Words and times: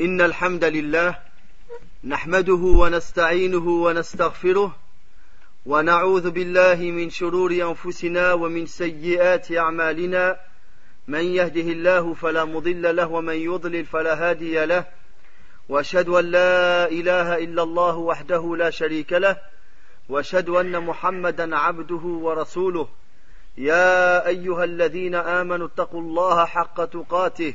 إن 0.00 0.20
الحمد 0.20 0.64
لله 0.64 1.18
نحمده 2.04 2.52
ونستعينه 2.52 3.68
ونستغفره 3.68 4.76
ونعوذ 5.66 6.30
بالله 6.30 6.74
من 6.74 7.10
شرور 7.10 7.52
أنفسنا 7.52 8.32
ومن 8.32 8.66
سيئات 8.66 9.52
أعمالنا. 9.52 10.36
من 11.08 11.20
يهده 11.20 11.60
الله 11.60 12.14
فلا 12.14 12.44
مضل 12.44 12.96
له 12.96 13.06
ومن 13.06 13.34
يضلل 13.34 13.84
فلا 13.84 14.30
هادي 14.30 14.64
له. 14.64 14.84
وأشهد 15.68 16.08
أن 16.08 16.24
لا 16.24 16.88
إله 16.88 17.38
إلا 17.38 17.62
الله 17.62 17.96
وحده 17.96 18.56
لا 18.56 18.70
شريك 18.70 19.12
له. 19.12 19.36
وأشهد 20.08 20.48
أن 20.48 20.84
محمدا 20.84 21.56
عبده 21.56 22.04
ورسوله. 22.04 22.88
يا 23.58 24.26
أيها 24.26 24.64
الذين 24.64 25.14
آمنوا 25.14 25.66
اتقوا 25.66 26.00
الله 26.00 26.44
حق 26.44 26.84
تقاته. 26.84 27.54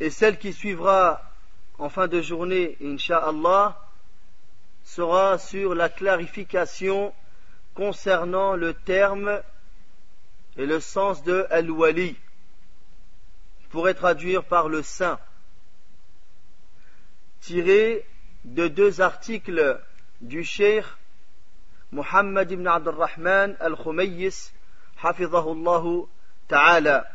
et 0.00 0.10
celle 0.10 0.38
qui 0.38 0.52
suivra 0.52 1.22
en 1.78 1.88
fin 1.88 2.08
de 2.08 2.20
journée, 2.20 2.76
Inch'Allah, 2.82 3.78
sera 4.84 5.38
sur 5.38 5.74
la 5.74 5.88
clarification 5.88 7.12
concernant 7.74 8.54
le 8.54 8.74
terme 8.74 9.40
et 10.56 10.66
le 10.66 10.80
sens 10.80 11.22
de 11.22 11.46
Al-Wali, 11.50 12.16
pourrait 13.70 13.94
traduire 13.94 14.44
par 14.44 14.68
le 14.68 14.82
saint, 14.82 15.20
tiré 17.40 18.04
de 18.44 18.66
deux 18.66 19.00
articles 19.00 19.80
du 20.20 20.42
Cheikh 20.42 20.84
Muhammad 21.92 22.50
ibn 22.50 22.66
Abdurrahman 22.66 23.56
al-Khumayyis, 23.60 24.52
hafizahullah 25.02 26.06
ta'ala. 26.48 27.06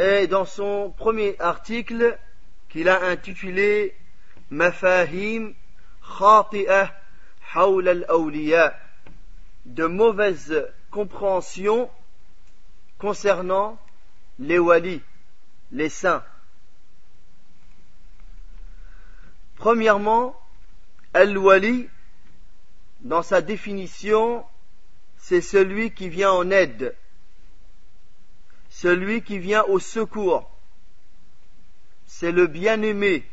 Et 0.00 0.28
dans 0.28 0.46
son 0.46 0.94
premier 0.96 1.36
article, 1.40 2.18
qu'il 2.70 2.88
a 2.88 3.04
intitulé 3.04 3.94
Mafahim 4.48 5.52
al-awliya, 7.60 8.74
de 9.66 9.84
mauvaises 9.84 10.66
compréhensions 10.90 11.90
concernant 12.98 13.78
les 14.38 14.58
walis, 14.58 15.02
les 15.70 15.90
saints. 15.90 16.24
Premièrement, 19.56 20.34
al-wali, 21.12 21.90
dans 23.02 23.22
sa 23.22 23.42
définition, 23.42 24.46
c'est 25.18 25.42
celui 25.42 25.92
qui 25.92 26.08
vient 26.08 26.32
en 26.32 26.50
aide, 26.50 26.96
celui 28.80 29.20
qui 29.20 29.38
vient 29.38 29.62
au 29.64 29.78
secours, 29.78 30.50
c'est 32.06 32.32
le 32.32 32.46
bien-aimé, 32.46 33.28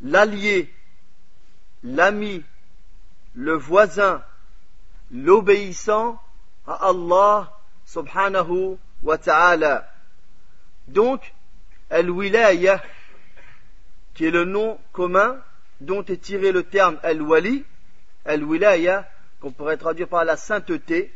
l'allié, 0.00 0.72
l'ami, 1.82 2.42
le 3.34 3.52
voisin, 3.52 4.24
l'obéissant 5.10 6.18
à 6.66 6.88
Allah 6.88 7.52
subhanahu 7.84 8.78
wa 9.02 9.18
ta'ala. 9.18 9.86
Donc, 10.88 11.34
al-wilaya, 11.90 12.82
qui 14.14 14.24
est 14.24 14.30
le 14.30 14.46
nom 14.46 14.78
commun 14.92 15.36
dont 15.82 16.02
est 16.06 16.22
tiré 16.22 16.52
le 16.52 16.62
terme 16.62 16.98
al-wali, 17.02 17.66
al-wilaya, 18.24 19.06
qu'on 19.40 19.52
pourrait 19.52 19.76
traduire 19.76 20.08
par 20.08 20.24
la 20.24 20.38
sainteté, 20.38 21.12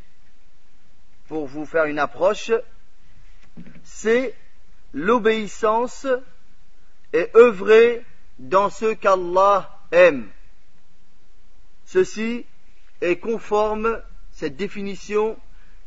pour 1.28 1.48
vous 1.48 1.66
faire 1.66 1.86
une 1.86 2.00
approche, 2.00 2.52
c'est 3.84 4.36
l'obéissance 4.94 6.08
et 7.14 7.30
œuvrer 7.36 8.04
dans 8.40 8.70
ce 8.70 8.94
qu'Allah 8.94 9.80
aime. 9.92 10.30
Ceci 11.86 12.46
est 13.02 13.18
conforme, 13.18 14.02
cette 14.32 14.56
définition 14.56 15.38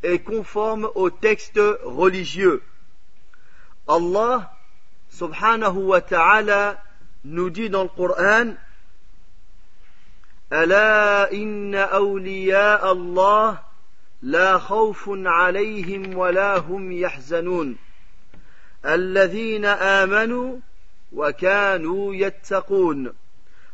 est 0.03 0.21
conforme 0.21 0.89
au 0.95 1.11
texte 1.11 1.61
religieux. 1.85 2.63
Allah 3.89 4.53
subhanahu 5.11 5.79
wa 5.79 6.01
ta'ala 6.01 6.83
nous 7.25 7.51
dit 7.51 7.71
dans 7.71 7.85
le 7.85 7.89
Coran 7.89 8.55
ألا 10.53 11.33
إن 11.33 11.75
أولياء 11.75 12.93
الله 12.93 13.59
لا 14.23 14.59
خوف 14.59 15.05
عليهم 15.09 16.17
ولا 16.19 16.59
هم 16.59 16.93
يحزنون 16.93 17.77
الذين 18.85 19.65
آمنوا 19.65 20.59
وكانوا 21.13 22.15
يتقون 22.15 23.13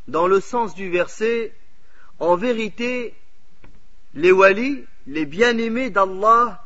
Dans 0.09 0.27
le 0.27 0.41
sens 0.41 0.75
du 0.75 0.91
verset, 0.91 1.55
en 2.19 2.35
vérité, 2.35 3.15
les 4.15 4.33
walis, 4.33 4.85
les 5.07 5.27
bien-aimés 5.27 5.91
d'Allah, 5.91 6.65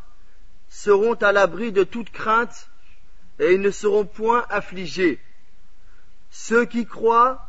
seront 0.69 1.15
à 1.15 1.33
l'abri 1.33 1.71
de 1.71 1.85
toute 1.85 2.11
crainte 2.11 2.71
et 3.39 3.53
ils 3.53 3.61
ne 3.61 3.71
seront 3.71 4.07
point 4.07 4.47
affligés. 4.49 5.21
Ceux 6.31 6.65
qui 6.65 6.87
croient 6.87 7.47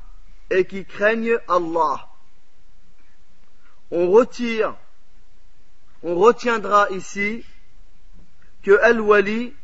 et 0.50 0.66
qui 0.66 0.86
craignent 0.86 1.40
Allah. 1.48 2.10
On 3.92 4.12
retire, 4.12 4.76
on 6.03 6.17
retiendra 6.17 6.91
ici 6.91 7.45
que 8.63 8.79
Al-Wali, 8.83 9.55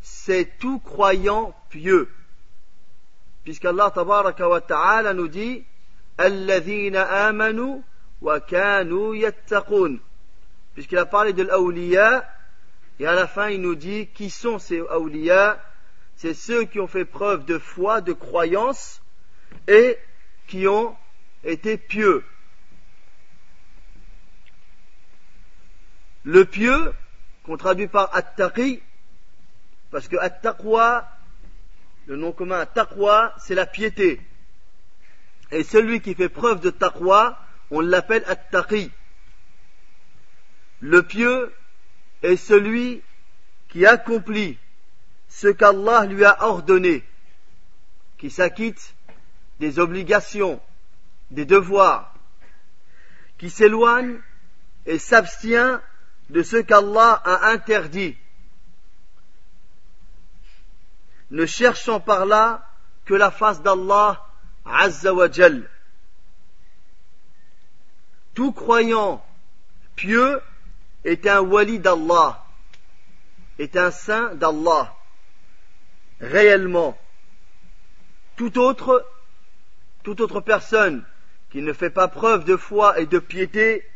c'est 0.00 0.58
tout 0.58 0.78
croyant 0.78 1.54
pieux. 1.70 2.08
Puisqu'Allah 3.44 3.90
tabaraka 3.94 4.48
wa 4.48 4.60
ta'ala 4.60 5.14
nous 5.14 5.28
dit, 5.28 5.64
Alladhina 6.16 7.26
amanu 7.26 7.82
wa 8.20 8.40
kanu 8.40 9.14
yattaqun. 9.16 9.98
Puisqu'il 10.74 10.98
a 10.98 11.06
parlé 11.06 11.32
de 11.32 11.42
l'awliya, 11.42 12.28
et 13.00 13.06
à 13.06 13.14
la 13.14 13.26
fin 13.26 13.48
il 13.48 13.60
nous 13.60 13.74
dit, 13.74 14.08
qui 14.14 14.30
sont 14.30 14.58
ces 14.58 14.80
awliya? 14.80 15.60
C'est 16.16 16.34
ceux 16.34 16.64
qui 16.64 16.80
ont 16.80 16.86
fait 16.86 17.04
preuve 17.04 17.44
de 17.44 17.58
foi, 17.58 18.00
de 18.00 18.12
croyance, 18.12 19.02
et 19.66 19.98
qui 20.46 20.66
ont 20.68 20.96
été 21.42 21.76
pieux. 21.76 22.24
Le 26.24 26.44
pieux, 26.46 26.92
qu'on 27.44 27.56
traduit 27.56 27.88
par 27.88 28.14
at-taqi, 28.14 28.82
parce 29.90 30.08
que 30.08 30.16
at-taqwa, 30.16 31.08
le 32.06 32.16
nom 32.16 32.32
commun 32.32 32.60
at-taqwa, 32.60 33.34
c'est 33.38 33.54
la 33.54 33.66
piété. 33.66 34.20
Et 35.50 35.62
celui 35.62 36.00
qui 36.00 36.14
fait 36.14 36.30
preuve 36.30 36.60
de 36.60 36.70
taqwa, 36.70 37.38
on 37.70 37.80
l'appelle 37.80 38.24
at-taqi. 38.26 38.90
Le 40.80 41.02
pieux 41.02 41.52
est 42.22 42.36
celui 42.36 43.02
qui 43.68 43.86
accomplit 43.86 44.58
ce 45.28 45.48
qu'Allah 45.48 46.06
lui 46.06 46.24
a 46.24 46.44
ordonné, 46.44 47.04
qui 48.18 48.30
s'acquitte 48.30 48.94
des 49.60 49.78
obligations, 49.78 50.60
des 51.30 51.44
devoirs, 51.44 52.14
qui 53.36 53.50
s'éloigne 53.50 54.18
et 54.86 54.98
s'abstient 54.98 55.80
de 56.30 56.42
ce 56.42 56.56
qu'Allah 56.56 57.20
a 57.24 57.50
interdit, 57.50 58.16
ne 61.30 61.46
cherchant 61.46 62.00
par 62.00 62.26
là 62.26 62.68
que 63.04 63.14
la 63.14 63.30
face 63.30 63.62
d'Allah 63.62 64.26
Azza 64.64 65.12
wa 65.12 65.30
Jal. 65.30 65.68
Tout 68.34 68.52
croyant 68.52 69.24
pieux 69.96 70.40
est 71.04 71.26
un 71.26 71.40
wali 71.40 71.78
d'Allah, 71.78 72.44
est 73.58 73.76
un 73.76 73.90
saint 73.90 74.34
d'Allah, 74.34 74.94
réellement. 76.20 76.98
Tout 78.36 78.58
autre, 78.58 79.06
toute 80.02 80.20
autre 80.20 80.40
personne 80.40 81.04
qui 81.50 81.62
ne 81.62 81.72
fait 81.72 81.90
pas 81.90 82.08
preuve 82.08 82.44
de 82.44 82.56
foi 82.56 82.98
et 82.98 83.06
de 83.06 83.18
piété 83.18 83.88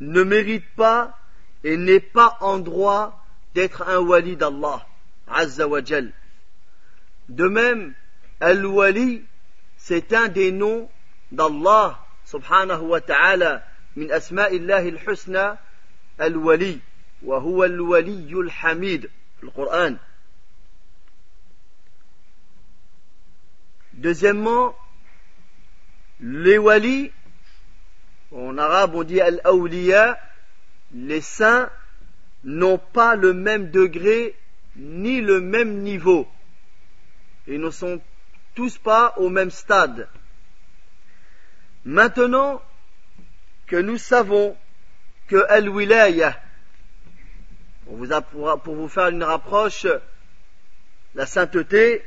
ne 0.00 0.22
mérite 0.22 0.64
pas 0.76 1.18
et 1.64 1.76
n'est 1.76 2.00
pas 2.00 2.36
en 2.40 2.58
droit 2.58 3.24
d'être 3.54 3.82
un 3.88 3.98
wali 3.98 4.36
d'Allah, 4.36 4.86
Azza 5.28 5.66
wa 5.68 5.82
Jal. 5.82 6.12
De 7.28 7.46
même, 7.48 7.94
Al-Wali, 8.40 9.24
c'est 9.76 10.12
un 10.12 10.28
des 10.28 10.50
noms 10.50 10.90
d'Allah, 11.30 11.98
subhanahu 12.24 12.82
wa 12.82 13.00
ta'ala, 13.00 13.64
min 13.96 14.10
asma'illahi 14.10 14.88
al-husna, 14.88 15.58
Al-Wali, 16.18 16.80
wa 17.22 17.38
huwa 17.38 17.66
al-Wali 17.66 18.34
al-Hamid, 18.34 19.08
le 19.42 19.50
Coran. 19.50 19.94
Deuxièmement, 23.94 24.74
les 26.20 26.58
walis, 26.58 27.12
en 28.32 28.56
arabe 28.58 28.94
on 28.94 29.04
dit 29.04 29.20
al-awliya, 29.20 30.18
les 30.94 31.20
saints 31.20 31.70
n'ont 32.44 32.78
pas 32.78 33.14
le 33.14 33.32
même 33.32 33.70
degré 33.70 34.34
ni 34.76 35.20
le 35.20 35.40
même 35.40 35.78
niveau. 35.78 36.26
Ils 37.46 37.60
ne 37.60 37.70
sont 37.70 38.00
tous 38.54 38.78
pas 38.78 39.14
au 39.16 39.28
même 39.28 39.50
stade. 39.50 40.08
Maintenant 41.84 42.62
que 43.66 43.76
nous 43.76 43.98
savons 43.98 44.56
que 45.28 45.44
Al-Wilaya, 45.48 46.38
pour 47.86 47.96
vous, 48.74 48.88
faire 48.88 49.08
une 49.08 49.24
rapproche, 49.24 49.86
la 51.14 51.26
sainteté, 51.26 52.04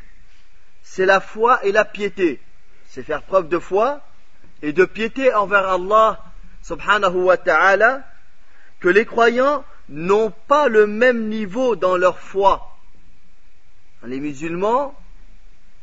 c'est 0.81 1.05
la 1.05 1.19
foi 1.19 1.63
et 1.65 1.71
la 1.71 1.85
piété. 1.85 2.39
C'est 2.87 3.03
faire 3.03 3.23
preuve 3.23 3.49
de 3.49 3.59
foi 3.59 4.01
et 4.61 4.73
de 4.73 4.85
piété 4.85 5.33
envers 5.33 5.67
Allah 5.67 6.23
subhanahu 6.61 7.23
wa 7.23 7.37
ta'ala 7.37 8.03
que 8.85 8.89
les 8.91 9.05
croyants 9.07 9.65
n'ont 9.89 10.29
pas 10.29 10.67
le 10.67 10.85
même 10.85 11.27
niveau 11.27 11.75
dans 11.75 11.97
leur 11.97 12.19
foi. 12.19 12.77
Les 14.03 14.19
musulmans, 14.19 14.93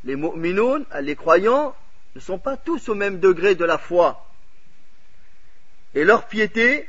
les 0.04 0.14
mu'minoun, 0.14 0.87
les 1.00 1.16
croyants, 1.16 1.75
ne 2.14 2.20
sont 2.20 2.38
pas 2.38 2.56
tous 2.56 2.88
au 2.88 2.94
même 2.94 3.19
degré 3.19 3.56
de 3.56 3.64
la 3.64 3.76
foi. 3.76 4.25
Et 5.94 6.04
leur 6.04 6.28
piété, 6.28 6.88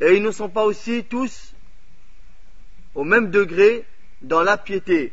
et 0.00 0.16
ils 0.16 0.22
ne 0.24 0.32
sont 0.32 0.48
pas 0.48 0.64
aussi 0.64 1.04
tous 1.04 1.54
au 2.96 3.04
même 3.04 3.30
degré 3.30 3.84
dans 4.20 4.42
la 4.42 4.56
piété. 4.56 5.12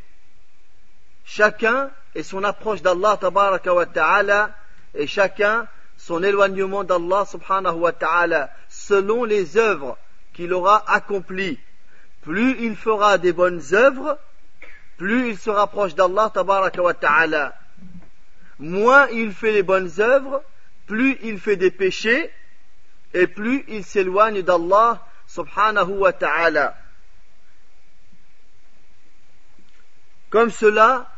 Chacun 1.25 1.91
et 2.15 2.23
son 2.23 2.43
approche 2.43 2.81
d'Allah 2.81 3.19
ta'ala 3.21 4.49
et 4.95 5.05
chacun 5.05 5.67
son 5.99 6.23
éloignement 6.23 6.85
d'Allah 6.85 7.25
subhanahu 7.25 7.75
wa 7.75 7.91
ta'ala 7.91 8.49
selon 8.69 9.25
les 9.25 9.57
œuvres 9.57 9.97
qu'il 10.33 10.53
aura 10.53 10.89
accomplies. 10.89 11.59
Plus 12.21 12.55
il 12.61 12.77
fera 12.77 13.17
des 13.17 13.33
bonnes 13.33 13.61
œuvres, 13.73 14.17
plus 14.97 15.29
il 15.29 15.37
se 15.37 15.49
rapproche 15.49 15.95
d'Allah 15.95 16.31
tabaraka 16.33 16.81
wa 16.81 16.93
ta'ala. 16.93 17.53
Moins 18.59 19.07
il 19.09 19.33
fait 19.33 19.51
les 19.51 19.61
bonnes 19.61 19.91
œuvres, 19.99 20.41
plus 20.87 21.17
il 21.21 21.37
fait 21.37 21.57
des 21.57 21.69
péchés, 21.69 22.31
et 23.13 23.27
plus 23.27 23.65
il 23.67 23.83
s'éloigne 23.83 24.41
d'Allah 24.41 25.05
subhanahu 25.27 25.97
wa 25.97 26.13
ta'ala. 26.13 26.77
Comme 30.29 30.49
cela 30.49 31.11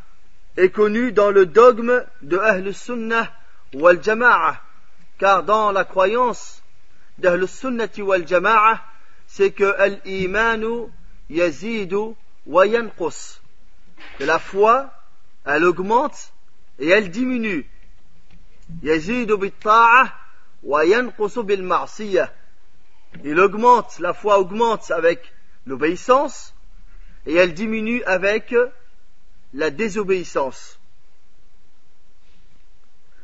est 0.56 0.70
connu 0.70 1.12
dans 1.12 1.30
le 1.30 1.46
dogme 1.46 2.04
de 2.22 2.38
Ahl 2.38 2.74
Sunnah 2.74 3.30
wal 3.74 4.02
Jama'ah, 4.02 4.60
car 5.22 5.44
dans 5.44 5.70
la 5.70 5.84
croyance 5.84 6.64
d'Ahl 7.16 7.46
Sunnah 7.46 7.86
wal 7.98 8.26
Jama'ah, 8.26 8.82
c'est 9.28 9.52
que 9.52 9.72
al-imanu 9.78 10.88
yazidu 11.30 12.16
wa 12.44 12.66
yanqus 12.66 13.40
que 14.18 14.24
la 14.24 14.40
foi, 14.40 14.90
elle 15.44 15.64
augmente 15.64 16.32
et 16.80 16.88
elle 16.88 17.08
diminue. 17.08 17.70
Il 18.82 18.90
augmente, 23.38 23.98
la 24.00 24.14
foi 24.14 24.40
augmente 24.40 24.90
avec 24.90 25.32
l'obéissance 25.66 26.52
et 27.26 27.36
elle 27.36 27.54
diminue 27.54 28.02
avec 28.06 28.52
la 29.54 29.70
désobéissance. 29.70 30.80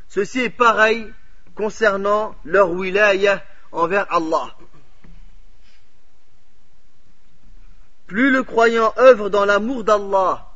Ceci 0.06 0.42
est 0.42 0.50
pareil 0.50 1.12
concernant 1.58 2.37
leur 2.44 2.70
wilaya 2.70 3.43
envers 3.72 4.06
Allah. 4.14 4.55
Plus 8.06 8.31
le 8.31 8.44
croyant 8.44 8.94
œuvre 8.96 9.28
dans 9.28 9.44
l'amour 9.44 9.82
d'Allah 9.82 10.46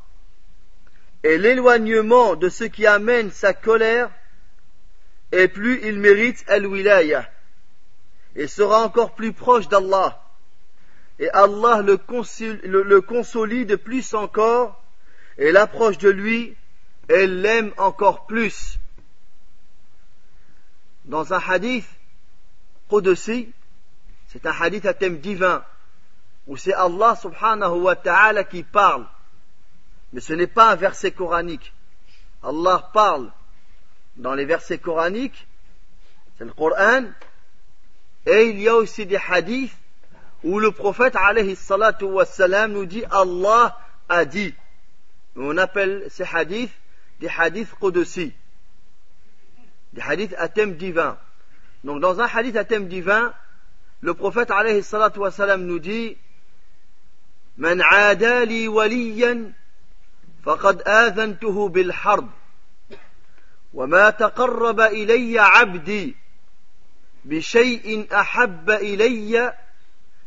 et 1.23 1.37
l'éloignement 1.37 2.37
de 2.37 2.47
ce 2.47 2.63
qui 2.63 2.87
amène 2.87 3.31
sa 3.31 3.53
colère, 3.53 4.09
et 5.33 5.49
plus 5.49 5.81
il 5.83 5.99
mérite 5.99 6.43
al-wilaya, 6.47 7.29
et 8.37 8.47
sera 8.47 8.83
encore 8.83 9.13
plus 9.13 9.33
proche 9.33 9.67
d'Allah. 9.67 10.21
Et 11.19 11.29
Allah 11.31 11.81
le, 11.81 11.99
le, 12.63 13.01
consolide 13.01 13.75
plus 13.75 14.13
encore, 14.13 14.81
et 15.37 15.51
l'approche 15.51 15.97
de 15.97 16.09
lui, 16.09 16.55
et 17.09 17.27
l'aime 17.27 17.73
encore 17.77 18.25
plus. 18.25 18.79
Dans 21.05 21.33
un 21.33 21.39
hadith, 21.39 21.87
Qudsi, 22.89 23.51
c'est 24.27 24.45
un 24.45 24.53
hadith 24.59 24.85
à 24.85 24.93
thème 24.93 25.19
divin, 25.19 25.63
où 26.47 26.57
c'est 26.57 26.73
Allah 26.73 27.15
subhanahu 27.15 27.81
wa 27.81 27.95
ta'ala 27.95 28.43
qui 28.43 28.63
parle, 28.63 29.05
mais 30.11 30.21
ce 30.21 30.33
n'est 30.33 30.47
pas 30.47 30.71
un 30.71 30.75
verset 30.75 31.11
coranique. 31.11 31.73
Allah 32.41 32.89
parle 32.93 33.31
dans 34.17 34.33
les 34.33 34.45
versets 34.45 34.77
coraniques, 34.77 35.47
c'est 36.37 36.45
le 36.45 36.53
Coran, 36.53 37.05
et 38.25 38.49
il 38.49 38.61
y 38.61 38.67
a 38.67 38.75
aussi 38.75 39.05
des 39.05 39.17
hadiths 39.17 39.75
où 40.43 40.59
le 40.59 40.71
prophète 40.71 41.15
alayhi 41.15 41.55
salatu 41.55 42.05
wassalam 42.05 42.73
nous 42.73 42.85
dit 42.85 43.03
Allah 43.09 43.77
a 44.09 44.25
dit. 44.25 44.53
On 45.35 45.57
appelle 45.57 46.05
ces 46.09 46.23
hadiths 46.23 46.71
des 47.19 47.29
hadiths 47.29 47.73
qudsi, 47.79 48.33
des 49.93 50.01
hadiths 50.01 50.35
à 50.37 50.47
thème 50.47 50.75
divin. 50.75 51.17
Donc 51.83 52.01
dans 52.01 52.19
un 52.19 52.27
hadith 52.27 52.55
à 52.55 52.63
thème 52.63 52.87
divin, 52.87 53.33
le 54.01 54.13
prophète 54.13 54.51
alayhi 54.51 54.83
salatu 54.83 55.19
wassalam 55.19 55.65
nous 55.65 55.79
dit 55.79 56.17
Man 57.57 57.81
aadali 57.81 58.67
waliyan 58.67 59.53
فقد 60.45 60.81
آذنته 60.87 61.69
بالحرب 61.69 62.29
وما 63.73 64.09
تقرب 64.09 64.79
إلي 64.79 65.39
عبدي 65.39 66.15
بشيء 67.25 68.07
أحب 68.13 68.69
إلي 68.69 69.53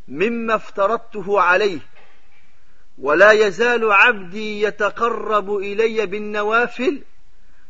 مما 0.09 0.55
افترضته 0.55 1.41
عليه 1.41 1.81
ولا 2.99 3.33
يزال 3.33 3.93
عبدي 3.93 4.63
يتقرب 4.63 5.57
إلي 5.57 6.07
بالنوافل 6.07 7.03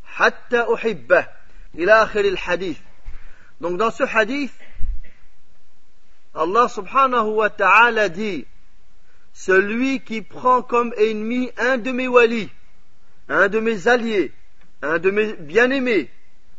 حتى 0.05 0.67
أحبه 0.75 1.27
Donc 3.61 3.77
dans 3.77 3.91
ce 3.91 4.03
hadith, 4.03 4.53
Allah 6.35 6.69
subhanahu 6.69 7.35
wa 7.35 7.51
ta'ala 7.51 8.09
dit 8.09 8.47
celui 9.33 10.01
qui 10.01 10.23
prend 10.23 10.63
comme 10.63 10.95
ennemi 10.97 11.51
un 11.59 11.77
de 11.77 11.93
mes 11.93 12.09
walis, 12.09 12.51
un 13.29 13.49
de 13.49 13.61
mes 13.61 13.89
alliés, 13.89 14.33
un 14.81 14.99
de 14.99 15.11
mes 15.11 15.35
bien-aimés, 15.35 16.11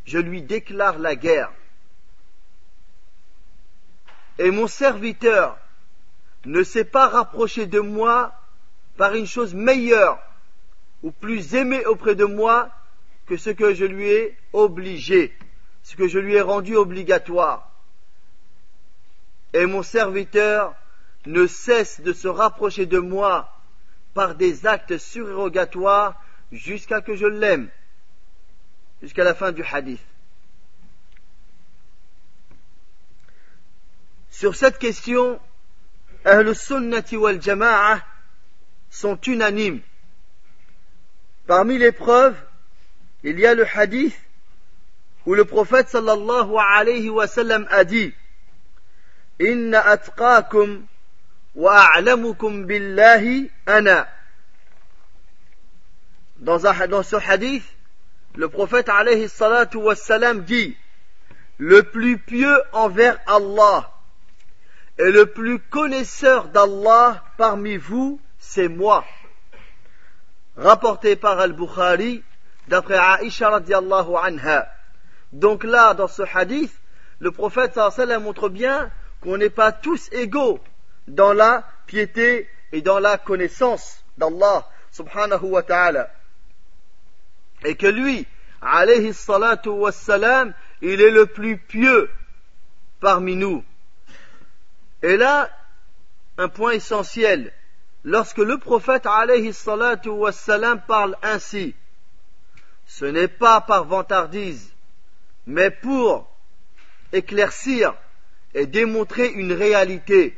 je 0.05 0.19
lui 0.19 0.43
déclare 0.43 0.99
la 0.99 1.15
guerre. 1.15 1.51
Et 4.37 4.51
mon 4.51 4.67
serviteur 4.67 5.57
ne 6.45 6.61
s'est 6.61 6.85
pas 6.85 7.07
rapproché 7.07 7.65
de 7.65 7.79
moi 7.79 8.33
par 8.97 9.15
une 9.15 9.25
chose 9.25 9.55
meilleure 9.55 10.19
ou 11.01 11.11
plus 11.11 11.55
aimée 11.55 11.85
auprès 11.85 12.13
de 12.13 12.25
moi 12.25 12.69
que 13.27 13.37
ce 13.37 13.49
que 13.49 13.73
je 13.73 13.85
lui 13.85 14.09
ai 14.09 14.37
obligé, 14.53 15.37
ce 15.83 15.95
que 15.95 16.07
je 16.07 16.19
lui 16.19 16.35
ai 16.35 16.41
rendu 16.41 16.75
obligatoire. 16.75 17.71
Et 19.53 19.65
mon 19.65 19.83
serviteur 19.83 20.75
ne 21.25 21.45
cesse 21.45 22.01
de 22.01 22.13
se 22.13 22.27
rapprocher 22.27 22.85
de 22.85 22.99
moi 22.99 23.53
par 24.13 24.35
des 24.35 24.65
actes 24.65 24.97
surérogatoires 24.97 26.21
jusqu'à 26.51 27.01
que 27.01 27.15
je 27.15 27.27
l'aime. 27.27 27.69
jusqu'à 29.01 29.23
la 29.23 29.35
fin 29.35 29.51
du 29.51 29.63
hadith. 29.63 30.01
Sur 34.31 34.55
cette 34.55 34.77
question, 34.79 35.39
Ahl 36.25 36.55
sunnati 36.55 37.15
wal 37.15 37.41
Jama'ah 37.41 38.01
sont 38.89 39.19
unanimes. 39.21 39.81
Parmi 41.45 41.77
les 41.77 41.91
preuves, 41.91 42.35
il 43.23 43.39
y 43.39 43.45
a 43.45 43.53
le 43.53 43.65
hadith 43.65 44.17
où 45.25 45.33
le 45.33 45.45
prophète 45.45 45.89
sallallahu 45.89 46.55
alayhi 46.57 47.09
wa 47.09 47.27
sallam 47.27 47.67
a 47.69 47.83
dit 47.83 48.13
Inna 49.39 49.81
atqakum 49.81 50.85
wa 51.55 51.85
a'lamukum 51.95 52.65
billahi 52.65 53.51
ana. 53.65 54.07
Dans, 56.37 56.59
ce 56.59 57.15
hadith, 57.15 57.65
le 58.35 58.47
prophète 58.47 58.89
alayhi 58.89 59.27
salatu 59.27 59.77
wa 59.77 59.95
sallam 59.95 60.41
dit 60.41 60.77
Le 61.57 61.83
plus 61.83 62.19
pieux 62.19 62.61
envers 62.71 63.19
Allah 63.27 63.91
et 64.99 65.11
le 65.11 65.27
plus 65.27 65.59
connaisseur 65.59 66.47
d'Allah 66.47 67.23
parmi 67.37 67.77
vous, 67.77 68.19
c'est 68.39 68.67
moi. 68.67 69.05
Rapporté 70.55 71.15
par 71.15 71.39
Al-Bukhari 71.39 72.23
d'après 72.67 72.97
Aisha 72.97 73.49
radiallahu 73.49 74.15
anha. 74.15 74.67
Donc 75.31 75.63
là, 75.63 75.93
dans 75.93 76.07
ce 76.07 76.23
hadith, 76.33 76.73
le 77.19 77.31
prophète 77.31 77.79
sallam 77.91 78.23
montre 78.23 78.49
bien 78.49 78.91
qu'on 79.21 79.37
n'est 79.37 79.49
pas 79.49 79.71
tous 79.71 80.09
égaux 80.11 80.59
dans 81.07 81.33
la 81.33 81.63
piété 81.85 82.49
et 82.71 82.81
dans 82.81 82.99
la 82.99 83.17
connaissance 83.17 84.03
d'Allah 84.17 84.67
subhanahu 84.91 85.45
wa 85.45 85.63
ta'ala. 85.63 86.09
Et 87.63 87.75
que 87.75 87.87
lui, 87.87 88.27
alayhi 88.61 89.13
salatu 89.13 89.69
wassalam, 89.69 90.53
il 90.81 91.01
est 91.01 91.11
le 91.11 91.25
plus 91.25 91.57
pieux 91.57 92.09
parmi 92.99 93.35
nous. 93.35 93.63
Et 95.01 95.17
là, 95.17 95.49
un 96.37 96.49
point 96.49 96.71
essentiel, 96.71 97.53
lorsque 98.03 98.37
le 98.37 98.57
prophète 98.57 99.05
alayhi 99.05 99.53
salatu 99.53 100.09
wassalam 100.09 100.81
parle 100.87 101.15
ainsi, 101.23 101.75
ce 102.87 103.05
n'est 103.05 103.27
pas 103.27 103.61
par 103.61 103.83
vantardise, 103.83 104.73
mais 105.45 105.69
pour 105.69 106.27
éclaircir 107.11 107.93
et 108.53 108.65
démontrer 108.65 109.27
une 109.27 109.53
réalité 109.53 110.35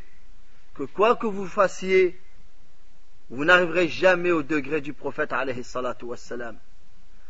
que 0.73 0.83
quoi 0.83 1.15
que 1.15 1.27
vous 1.27 1.47
fassiez, 1.47 2.19
vous 3.29 3.45
n'arriverez 3.45 3.87
jamais 3.87 4.31
au 4.31 4.43
degré 4.43 4.81
du 4.81 4.93
prophète 4.93 5.31
alayhi 5.31 5.63
salatu 5.63 6.05
wassalam. 6.05 6.57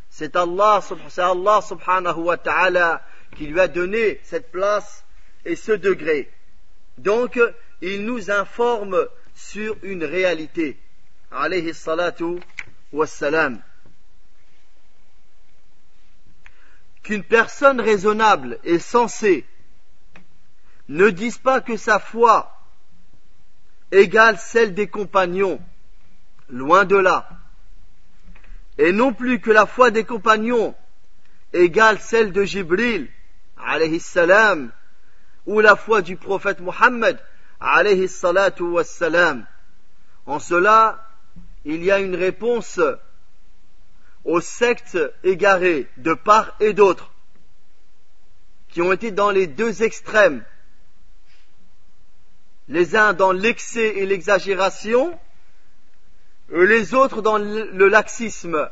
C'est 0.10 0.36
Allah, 0.36 0.82
subhanahu 0.82 2.22
wa 2.22 2.38
ta'ala 2.38 3.04
qui 3.36 3.48
lui 3.48 3.60
a 3.60 3.68
donné 3.68 4.20
cette 4.24 4.52
place 4.52 5.06
et 5.46 5.56
ce 5.56 5.74
degré. 5.74 6.32
Donc, 6.98 7.40
il 7.82 8.06
nous 8.06 8.32
informe 8.32 9.08
sur 9.36 9.76
une 9.84 10.04
réalité. 10.04 10.78
Alayhi 11.32 11.74
salatu 11.74 12.40
wassalam. 12.92 13.62
Qu'une 17.10 17.24
personne 17.24 17.82
raisonnable 17.82 18.60
et 18.64 18.78
sensée 18.78 19.44
ne 20.90 21.10
dise 21.10 21.40
pas 21.40 21.60
que 21.60 21.76
sa 21.76 21.98
foi 21.98 22.56
égale 23.92 24.38
celle 24.38 24.76
des 24.76 24.86
compagnons, 24.86 25.60
loin 26.50 26.86
de 26.86 26.98
là, 26.98 27.28
et 28.78 28.92
non 28.92 29.12
plus 29.12 29.40
que 29.40 29.50
la 29.50 29.66
foi 29.66 29.90
des 29.90 30.04
compagnons 30.04 30.76
égale 31.52 31.98
celle 31.98 32.32
de 32.32 32.44
Jibril, 32.44 33.10
alayhi 33.58 34.00
salam, 34.00 34.72
ou 35.48 35.62
la 35.62 35.76
foi 35.76 36.04
du 36.04 36.16
prophète 36.16 36.60
Mohammed, 36.60 37.18
alayhi 37.60 38.08
salatu 38.08 38.62
wassalam. 38.62 39.48
En 40.28 40.38
cela, 40.38 41.08
il 41.66 41.84
y 41.84 41.90
a 41.90 41.98
une 41.98 42.16
réponse 42.16 42.80
aux 44.26 44.42
sectes 44.42 44.98
égarées 45.24 45.88
de 45.98 46.14
part 46.14 46.56
et 46.60 46.74
d'autre, 46.74 47.12
qui 48.70 48.82
ont 48.82 48.92
été 48.92 49.12
dans 49.12 49.32
les 49.32 49.48
deux 49.48 49.84
extrêmes, 49.84 50.44
les 52.68 52.96
uns 52.96 53.14
dans 53.14 53.32
l'excès 53.32 53.98
et 53.98 54.06
l'exagération, 54.06 55.18
les 56.52 56.94
autres 56.94 57.22
dans 57.22 57.38
le 57.38 57.88
laxisme. 57.88 58.70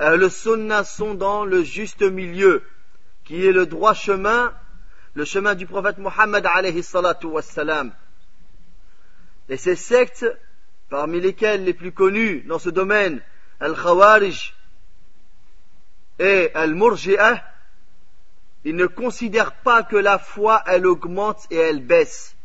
Euh, 0.00 0.16
le 0.16 0.28
sunna 0.28 0.82
sont 0.82 1.14
dans 1.14 1.44
le 1.44 1.62
juste 1.62 2.02
milieu, 2.02 2.62
qui 3.24 3.46
est 3.46 3.52
le 3.52 3.66
droit 3.66 3.94
chemin, 3.94 4.52
le 5.14 5.24
chemin 5.24 5.54
du 5.54 5.66
prophète 5.66 5.98
Mohammed 5.98 6.44
alayhi 6.46 6.82
salatu 6.82 7.26
wassalam. 7.26 7.92
Et 9.48 9.56
ces 9.56 9.76
sectes, 9.76 10.26
parmi 10.88 11.20
lesquelles 11.20 11.64
les 11.64 11.74
plus 11.74 11.92
connues 11.92 12.42
dans 12.42 12.58
ce 12.58 12.70
domaine 12.70 13.20
Al-Khawarij 13.64 14.52
et 16.18 16.50
Al-Murji'ah, 16.54 17.42
ils 18.66 18.76
ne 18.76 18.84
considèrent 18.84 19.54
pas 19.54 19.82
que 19.82 19.96
la 19.96 20.18
foi, 20.18 20.62
elle 20.66 20.86
augmente 20.86 21.46
et 21.50 21.56
elle 21.56 21.80
baisse. 21.80 22.36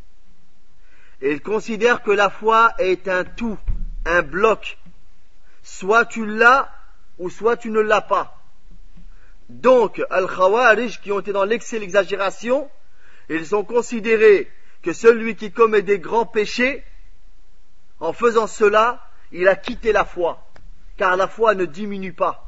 ils 1.22 1.42
considèrent 1.42 2.04
que 2.04 2.12
la 2.12 2.30
foi 2.30 2.72
est 2.78 3.10
un 3.10 3.26
tout, 3.26 3.58
un 4.06 4.22
bloc. 4.22 4.78
Soit 5.62 6.06
tu 6.06 6.26
l'as, 6.26 6.70
ou 7.18 7.30
soit 7.30 7.58
tu 7.58 7.70
ne 7.70 7.82
l'as 7.82 8.02
pas. 8.02 8.38
Donc, 9.50 10.02
Al-Khawarij, 10.10 11.02
qui 11.02 11.12
ont 11.12 11.20
été 11.20 11.34
dans 11.34 11.44
l'excès 11.44 11.76
et 11.76 11.80
l'exagération, 11.80 12.72
ils 13.28 13.54
ont 13.58 13.66
considéré 13.66 14.50
que 14.84 14.94
celui 14.94 15.36
qui 15.36 15.52
commet 15.52 15.82
des 15.82 16.00
grands 16.00 16.26
péchés, 16.26 16.82
en 18.00 18.14
faisant 18.14 18.48
cela, 18.48 19.06
il 19.34 19.50
a 19.50 19.58
quitté 19.58 19.92
la 19.92 20.06
foi 20.06 20.49
car 21.00 21.16
la 21.16 21.30
foi 21.30 21.56
ne 21.56 21.64
diminue 21.64 22.12
pas. 22.12 22.46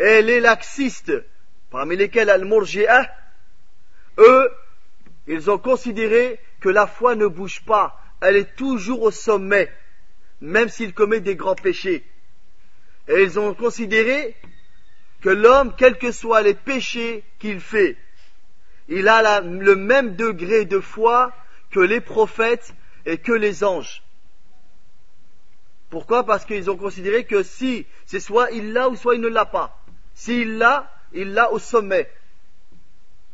Et 0.00 0.22
les 0.22 0.40
laxistes, 0.40 1.12
parmi 1.70 1.94
lesquels 1.94 2.30
Al-Murji'ah, 2.30 3.06
eux, 4.16 4.50
ils 5.26 5.50
ont 5.50 5.58
considéré 5.58 6.40
que 6.60 6.70
la 6.70 6.86
foi 6.86 7.16
ne 7.16 7.26
bouge 7.26 7.62
pas, 7.66 8.00
elle 8.22 8.36
est 8.36 8.56
toujours 8.56 9.02
au 9.02 9.10
sommet, 9.10 9.70
même 10.40 10.70
s'il 10.70 10.94
commet 10.94 11.20
des 11.20 11.36
grands 11.36 11.54
péchés. 11.54 12.02
Et 13.08 13.22
ils 13.22 13.38
ont 13.38 13.52
considéré 13.52 14.34
que 15.20 15.28
l'homme, 15.28 15.74
quels 15.76 15.98
que 15.98 16.12
soient 16.12 16.42
les 16.42 16.54
péchés 16.54 17.24
qu'il 17.38 17.60
fait, 17.60 17.98
il 18.88 19.06
a 19.06 19.42
le 19.42 19.76
même 19.76 20.16
degré 20.16 20.64
de 20.64 20.80
foi 20.80 21.34
que 21.70 21.80
les 21.80 22.00
prophètes 22.00 22.72
et 23.04 23.18
que 23.18 23.32
les 23.32 23.64
anges. 23.64 24.02
Pourquoi? 25.90 26.24
Parce 26.24 26.44
qu'ils 26.44 26.70
ont 26.70 26.76
considéré 26.76 27.24
que 27.24 27.42
si 27.42 27.86
c'est 28.06 28.20
soit 28.20 28.50
il 28.50 28.72
l'a 28.72 28.88
ou 28.88 28.96
soit 28.96 29.14
il 29.14 29.20
ne 29.20 29.28
l'a 29.28 29.46
pas. 29.46 29.78
S'il 30.14 30.58
l'a, 30.58 30.90
il 31.12 31.32
l'a 31.32 31.52
au 31.52 31.58
sommet. 31.58 32.10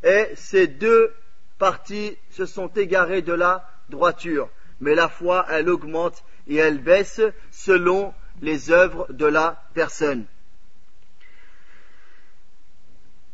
Et 0.02 0.28
ces 0.36 0.66
deux 0.66 1.12
parties 1.58 2.16
se 2.30 2.46
sont 2.46 2.68
égarées 2.68 3.22
de 3.22 3.32
la 3.32 3.68
droiture. 3.88 4.48
Mais 4.80 4.94
la 4.94 5.08
foi, 5.08 5.46
elle 5.48 5.68
augmente 5.68 6.22
et 6.46 6.56
elle 6.56 6.78
baisse 6.78 7.20
selon 7.50 8.12
les 8.42 8.70
œuvres 8.70 9.06
de 9.10 9.26
la 9.26 9.62
personne. 9.72 10.26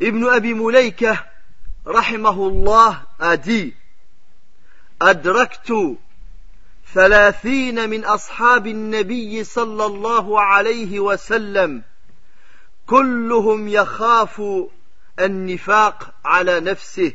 Ibn 0.01 0.25
Abi 0.29 0.55
Mulaika, 0.55 1.27
rahimahullah, 1.85 3.07
a 3.19 3.37
dit, 3.37 3.75
Adraktu 4.99 5.99
ثلاثين 6.95 7.91
من 7.91 8.05
أصحاب 8.05 8.67
النبي 8.67 9.45
صلى 9.45 9.87
الله 9.87 10.41
عليه 10.41 11.01
وسلم. 11.01 11.83
كلهم 12.87 13.69
يخاف 13.69 14.43
النفاق 15.21 16.15
على 16.25 16.61
نفسه. 16.61 17.13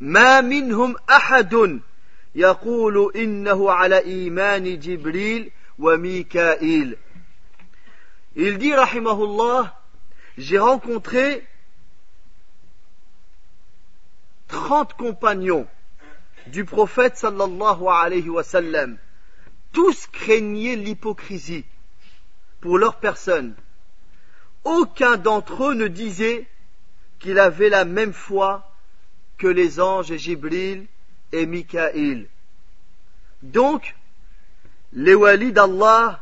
ما 0.00 0.40
منهم 0.40 0.96
أحد 1.10 1.80
يقول 2.34 3.12
إنه 3.16 3.70
على 3.70 3.98
إيمان 3.98 4.78
جبريل 4.78 5.50
وميكائيل. 5.78 6.96
Il 8.36 8.58
dit, 8.58 8.74
rahimahullah, 8.74 9.76
j'ai 10.38 10.58
rencontré 10.58 11.46
30 14.48 14.94
compagnons. 14.94 15.66
Du 16.48 16.64
prophète 16.64 17.16
sallallahu 17.16 17.86
alayhi 17.88 18.28
wa 18.28 18.42
sallam, 18.42 18.96
tous 19.72 20.06
craignaient 20.06 20.76
l'hypocrisie 20.76 21.64
pour 22.60 22.78
leur 22.78 22.96
personne. 22.96 23.54
Aucun 24.64 25.16
d'entre 25.16 25.70
eux 25.70 25.74
ne 25.74 25.88
disait 25.88 26.46
qu'il 27.18 27.38
avait 27.38 27.68
la 27.68 27.84
même 27.84 28.12
foi 28.12 28.70
que 29.38 29.46
les 29.46 29.80
anges 29.80 30.14
Jibril 30.16 30.86
et 31.32 31.46
Mikaïl. 31.46 32.28
Donc, 33.42 33.94
les 34.92 35.14
walis 35.14 35.52
d'Allah 35.52 36.20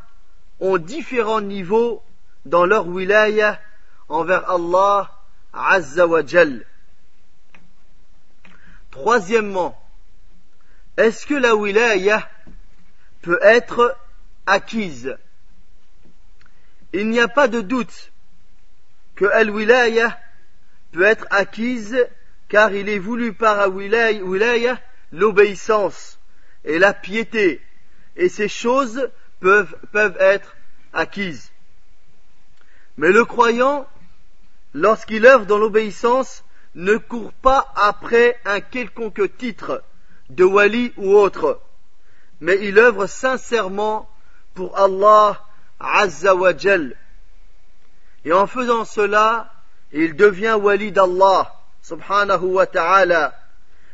ont 0.60 0.78
différents 0.78 1.40
niveaux 1.40 2.02
dans 2.44 2.66
leur 2.66 2.86
wilaya 2.86 3.60
envers 4.08 4.48
Allah 4.50 5.10
Azza 5.52 6.06
wa 6.06 6.24
Jal. 6.24 6.64
Troisièmement, 8.90 9.78
est-ce 10.98 11.26
que 11.26 11.34
la 11.34 11.54
wilaya 11.54 12.28
peut 13.22 13.38
être 13.40 13.96
acquise? 14.46 15.16
Il 16.92 17.08
n'y 17.08 17.20
a 17.20 17.28
pas 17.28 17.46
de 17.46 17.60
doute 17.60 18.10
que 19.14 19.26
al-wilaya 19.26 20.18
peut 20.90 21.04
être 21.04 21.26
acquise 21.30 22.04
car 22.48 22.72
il 22.72 22.88
est 22.88 22.98
voulu 22.98 23.32
par 23.32 23.60
al-wilaya 23.60 24.80
l'obéissance 25.12 26.18
et 26.64 26.80
la 26.80 26.92
piété. 26.92 27.60
Et 28.16 28.28
ces 28.28 28.48
choses 28.48 29.08
peuvent, 29.38 29.76
peuvent 29.92 30.16
être 30.18 30.56
acquises. 30.92 31.52
Mais 32.96 33.12
le 33.12 33.24
croyant, 33.24 33.86
lorsqu'il 34.74 35.26
œuvre 35.26 35.46
dans 35.46 35.58
l'obéissance, 35.58 36.42
ne 36.74 36.96
court 36.96 37.32
pas 37.34 37.72
après 37.76 38.36
un 38.44 38.60
quelconque 38.60 39.36
titre 39.36 39.84
de 40.30 40.44
wali 40.44 40.92
ou 40.96 41.14
autre, 41.14 41.60
mais 42.40 42.58
il 42.62 42.78
œuvre 42.78 43.06
sincèrement 43.06 44.08
pour 44.54 44.78
Allah 44.78 45.40
Azza 45.80 46.34
wa 46.34 46.52
Et 48.24 48.32
en 48.32 48.46
faisant 48.46 48.84
cela, 48.84 49.52
il 49.92 50.16
devient 50.16 50.58
wali 50.60 50.92
d'Allah 50.92 51.54
subhanahu 51.82 52.44
wa 52.44 52.66
ta'ala. 52.66 53.34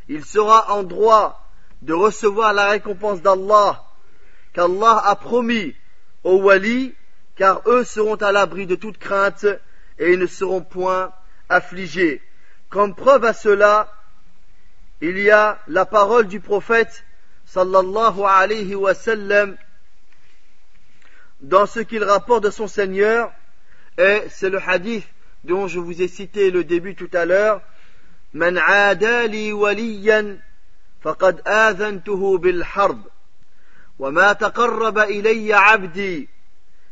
Il 0.09 0.25
sera 0.25 0.73
en 0.73 0.83
droit 0.83 1.41
de 1.83 1.93
recevoir 1.93 2.53
la 2.53 2.69
récompense 2.69 3.21
d'Allah 3.21 3.83
qu'Allah 4.55 5.03
a 5.05 5.17
promis 5.17 5.75
aux 6.23 6.41
wali, 6.41 6.95
car 7.37 7.62
eux 7.67 7.85
seront 7.85 8.17
à 8.17 8.33
l'abri 8.33 8.67
de 8.67 8.75
toute 8.75 8.99
crainte 8.99 9.47
et 9.99 10.12
ils 10.12 10.19
ne 10.19 10.26
seront 10.26 10.62
point 10.62 11.12
affligés. 11.49 12.23
Comme 12.71 12.95
preuve 12.95 13.25
à 13.25 13.33
cela, 13.33 13.93
il 15.01 15.18
y 15.18 15.32
a 15.32 15.60
la 15.68 15.86
parole 15.86 16.27
du 16.27 16.39
prophète 16.39 17.03
sallallahu 17.46 18.22
alayhi 18.24 18.75
wa 18.75 18.94
sallam 18.94 19.58
dans 21.41 21.65
ce 21.65 21.79
qu'il 21.79 22.03
rapporte 22.03 22.44
de 22.44 22.50
son 22.50 22.68
Seigneur 22.68 23.32
et 23.98 24.24
c'est 24.29 24.50
le 24.50 24.62
hadith 24.62 25.08
dont 25.44 25.68
je 25.68 25.79
vous 25.79 26.01
ai 26.01 26.08
cité 26.08 26.51
le 26.51 26.63
début 26.63 26.96
tout 26.96 27.10
à 27.13 27.25
l'heure 27.25 27.62
من 28.34 28.58
عادى 28.58 29.27
لي 29.27 29.53
وليا 29.53 30.39
فقد 31.01 31.48
آذنته 31.48 32.38
بالحرب 32.38 33.01
وما 34.00 34.34
تقرب 34.34 35.00
إلي 35.00 35.53
عبدي 35.53 36.29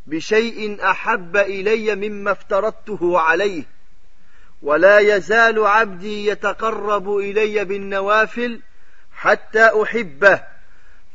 بشيء 0.08 0.90
أحب 0.90 1.38
إلي 1.38 1.96
مما 1.96 2.32
افترضته 2.32 3.20
عليه 3.20 3.64
ولا 4.63 4.99
يزال 4.99 5.67
عبدي 5.67 6.27
يتقرب 6.27 7.17
إلي 7.17 7.65
بالنوافل 7.65 8.61
حتى 9.13 9.83
أحبه 9.83 10.43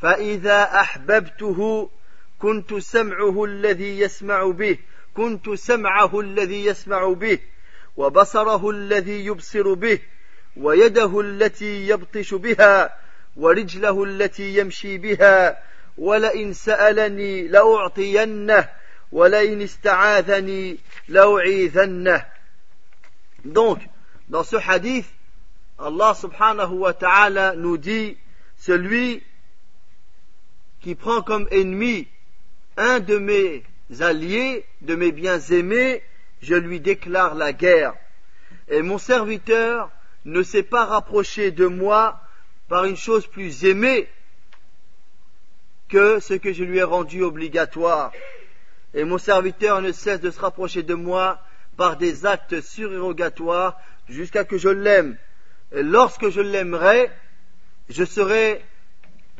فإذا 0.01 0.63
أحببته 0.63 1.89
كنت 2.39 2.73
سمعه 2.73 3.45
الذي 3.45 3.99
يسمع 3.99 4.51
به 4.51 4.77
كنت 5.13 5.49
سمعه 5.49 6.19
الذي 6.19 6.65
يسمع 6.65 7.07
به 7.07 7.39
وبصره 7.97 8.69
الذي 8.69 9.25
يبصر 9.25 9.73
به 9.73 9.99
ويده 10.57 11.21
التي 11.21 11.87
يبطش 11.87 12.33
بها 12.33 12.95
ورجله 13.37 14.03
التي 14.03 14.57
يمشي 14.57 14.97
بها 14.97 15.57
ولئن 15.97 16.53
سألني 16.53 17.47
لأعطينه 17.47 18.69
ولئن 19.11 19.61
استعاذني 19.61 20.77
لأعيذنه. 21.07 22.25
Donc, 23.47 23.79
dans 24.29 24.43
ce 24.43 24.55
hadith, 24.55 25.05
Allah 25.79 26.13
subhanahu 26.13 26.79
wa 26.79 26.93
ta'ala 26.93 27.55
nous 27.55 27.77
dit, 27.77 28.17
celui 28.57 29.23
qui 30.81 30.95
prend 30.95 31.21
comme 31.21 31.47
ennemi 31.51 32.07
un 32.75 32.99
de 32.99 33.17
mes 33.17 33.63
alliés, 33.99 34.65
de 34.81 34.95
mes 34.95 35.11
bien-aimés, 35.11 36.03
je 36.41 36.55
lui 36.55 36.79
déclare 36.79 37.35
la 37.35 37.53
guerre. 37.53 37.93
Et 38.67 38.81
mon 38.81 38.97
serviteur 38.97 39.91
ne 40.25 40.43
s'est 40.43 40.63
pas 40.63 40.85
rapproché 40.85 41.51
de 41.51 41.65
moi 41.65 42.19
par 42.67 42.83
une 42.83 42.97
chose 42.97 43.27
plus 43.27 43.63
aimée 43.63 44.09
que 45.87 46.19
ce 46.19 46.33
que 46.33 46.51
je 46.51 46.65
lui 46.65 46.79
ai 46.79 46.83
rendu 46.83 47.23
obligatoire. 47.23 48.11
Et 48.93 49.05
mon 49.05 49.17
serviteur 49.17 49.81
ne 49.81 49.93
cesse 49.93 50.19
de 50.19 50.31
se 50.31 50.39
rapprocher 50.39 50.83
de 50.83 50.95
moi 50.95 51.39
par 51.77 51.95
des 51.97 52.25
actes 52.25 52.59
surérogatoires 52.61 53.79
jusqu'à 54.09 54.43
que 54.43 54.57
je 54.57 54.69
l'aime. 54.69 55.17
Et 55.71 55.83
lorsque 55.83 56.29
je 56.29 56.41
l'aimerai, 56.41 57.09
je 57.89 58.03
serai, 58.03 58.65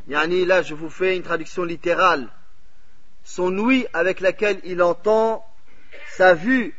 yani 0.08 0.44
là 0.44 0.62
je 0.62 0.74
vous 0.74 0.88
fais 0.88 1.16
une 1.16 1.22
traduction 1.22 1.64
littérale, 1.64 2.28
son 3.24 3.56
ouïe 3.58 3.86
avec 3.92 4.20
laquelle 4.20 4.60
il 4.64 4.82
entend, 4.82 5.44
sa 6.16 6.34
vue 6.34 6.74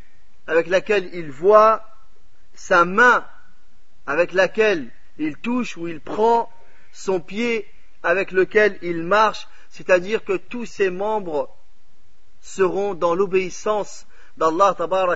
avec 0.48 0.68
laquelle 0.68 1.10
il 1.14 1.30
voit, 1.30 1.86
sa 2.54 2.86
main 2.86 3.26
avec 4.08 4.34
laquelle 4.34 4.90
il 5.20 5.38
touche 5.38 5.78
ou 5.78 5.88
il 5.88 6.00
prend, 6.00 6.50
son 6.92 7.20
pied 7.20 7.68
avec 8.02 8.32
lequel 8.32 8.80
il 8.82 9.04
marche, 9.04 9.48
c'est-à-dire 9.70 10.24
que 10.24 10.38
tous 10.38 10.66
ses 10.66 10.90
membres 10.90 11.56
seront 12.42 12.94
dans 12.94 13.14
l'obéissance 13.14 14.08
d'Allah 14.38 14.76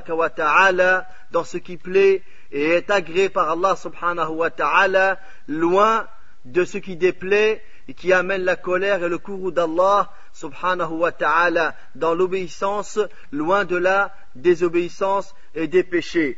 wa 0.09 0.29
ta'ala, 0.29 1.07
dans 1.31 1.43
ce 1.43 1.57
qui 1.57 1.77
plaît 1.77 2.21
et 2.51 2.69
est 2.71 2.89
agréé 2.89 3.29
par 3.29 3.49
Allah 3.49 3.75
subhanahu 3.75 4.31
wa 4.35 4.49
ta'ala, 4.49 5.19
loin 5.47 6.07
de 6.45 6.65
ce 6.65 6.77
qui 6.77 6.95
déplaît 6.95 7.63
et 7.87 7.93
qui 7.93 8.13
amène 8.13 8.43
la 8.43 8.55
colère 8.55 9.03
et 9.03 9.09
le 9.09 9.17
courroux 9.17 9.51
d'Allah 9.51 10.11
subhanahu 10.33 10.93
wa 10.93 11.11
ta'ala 11.11 11.75
dans 11.95 12.13
l'obéissance, 12.13 12.99
loin 13.31 13.65
de 13.65 13.75
la 13.75 14.13
désobéissance 14.35 15.33
et 15.55 15.67
des 15.67 15.83
péchés. 15.83 16.37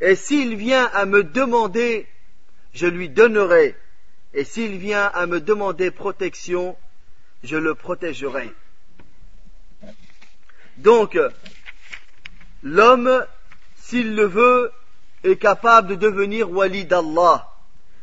Et 0.00 0.16
s'il 0.16 0.56
vient 0.56 0.90
à 0.94 1.06
me 1.06 1.22
demander, 1.22 2.06
je 2.74 2.86
lui 2.86 3.08
donnerai. 3.08 3.76
Et 4.34 4.44
s'il 4.44 4.78
vient 4.78 5.06
à 5.14 5.26
me 5.26 5.40
demander 5.40 5.90
protection, 5.90 6.76
je 7.44 7.56
le 7.56 7.74
protégerai. 7.74 8.50
Donc, 10.78 11.18
l'homme, 12.62 13.26
s'il 13.76 14.14
le 14.14 14.24
veut, 14.24 14.72
est 15.24 15.36
capable 15.36 15.88
de 15.88 15.94
devenir 15.94 16.50
wali 16.50 16.84
d'Allah. 16.84 17.48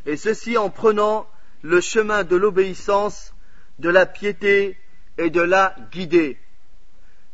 Et 0.06 0.18
ceci 0.18 0.58
en 0.58 0.70
prenant 0.70 1.28
le 1.62 1.82
chemin 1.82 2.24
de 2.24 2.36
l'obéissance, 2.36 3.34
de 3.80 3.90
la 3.90 4.06
piété 4.06 4.78
et 5.18 5.30
de 5.30 5.42
la 5.42 5.76
guider. 5.92 6.38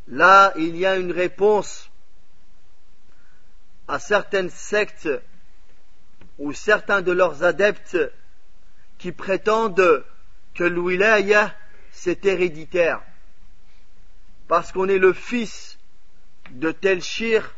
Là, 0.08 0.52
il 0.56 0.76
y 0.76 0.86
a 0.86 0.96
une 0.96 1.12
réponse 1.12 1.90
à 3.88 3.98
certaines 3.98 4.50
sectes 4.50 5.08
ou 6.38 6.52
certains 6.52 7.02
de 7.02 7.12
leurs 7.12 7.44
adeptes 7.44 7.98
qui 8.98 9.12
prétendent 9.12 10.04
que 10.54 10.64
l'wilaya 10.64 11.54
c'est 11.92 12.24
héréditaire. 12.26 13.00
Parce 14.48 14.70
qu'on 14.70 14.88
est 14.88 14.98
le 14.98 15.12
fils 15.12 15.75
de 16.50 16.70
tel 16.72 17.02
shir, 17.02 17.54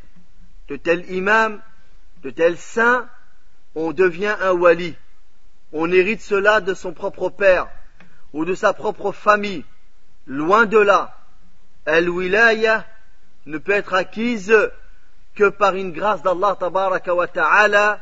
de 0.68 0.76
tel 0.76 1.10
imam, 1.10 1.60
de 2.22 2.30
tel 2.30 2.56
saint, 2.56 3.08
on 3.74 3.92
devient 3.92 4.36
un 4.40 4.52
wali. 4.52 4.96
On 5.72 5.90
hérite 5.92 6.22
cela 6.22 6.60
de 6.60 6.74
son 6.74 6.92
propre 6.92 7.28
père 7.28 7.68
ou 8.32 8.44
de 8.44 8.54
sa 8.54 8.72
propre 8.72 9.12
famille. 9.12 9.64
Loin 10.26 10.66
de 10.66 10.78
là, 10.78 11.16
al-wilaya 11.86 12.84
ne 13.46 13.58
peut 13.58 13.72
être 13.72 13.94
acquise 13.94 14.54
que 15.34 15.48
par 15.48 15.74
une 15.74 15.92
grâce 15.92 16.22
d'Allah 16.22 16.56
tabaraka 16.58 17.14
wa 17.14 17.26
ta'ala 17.26 18.00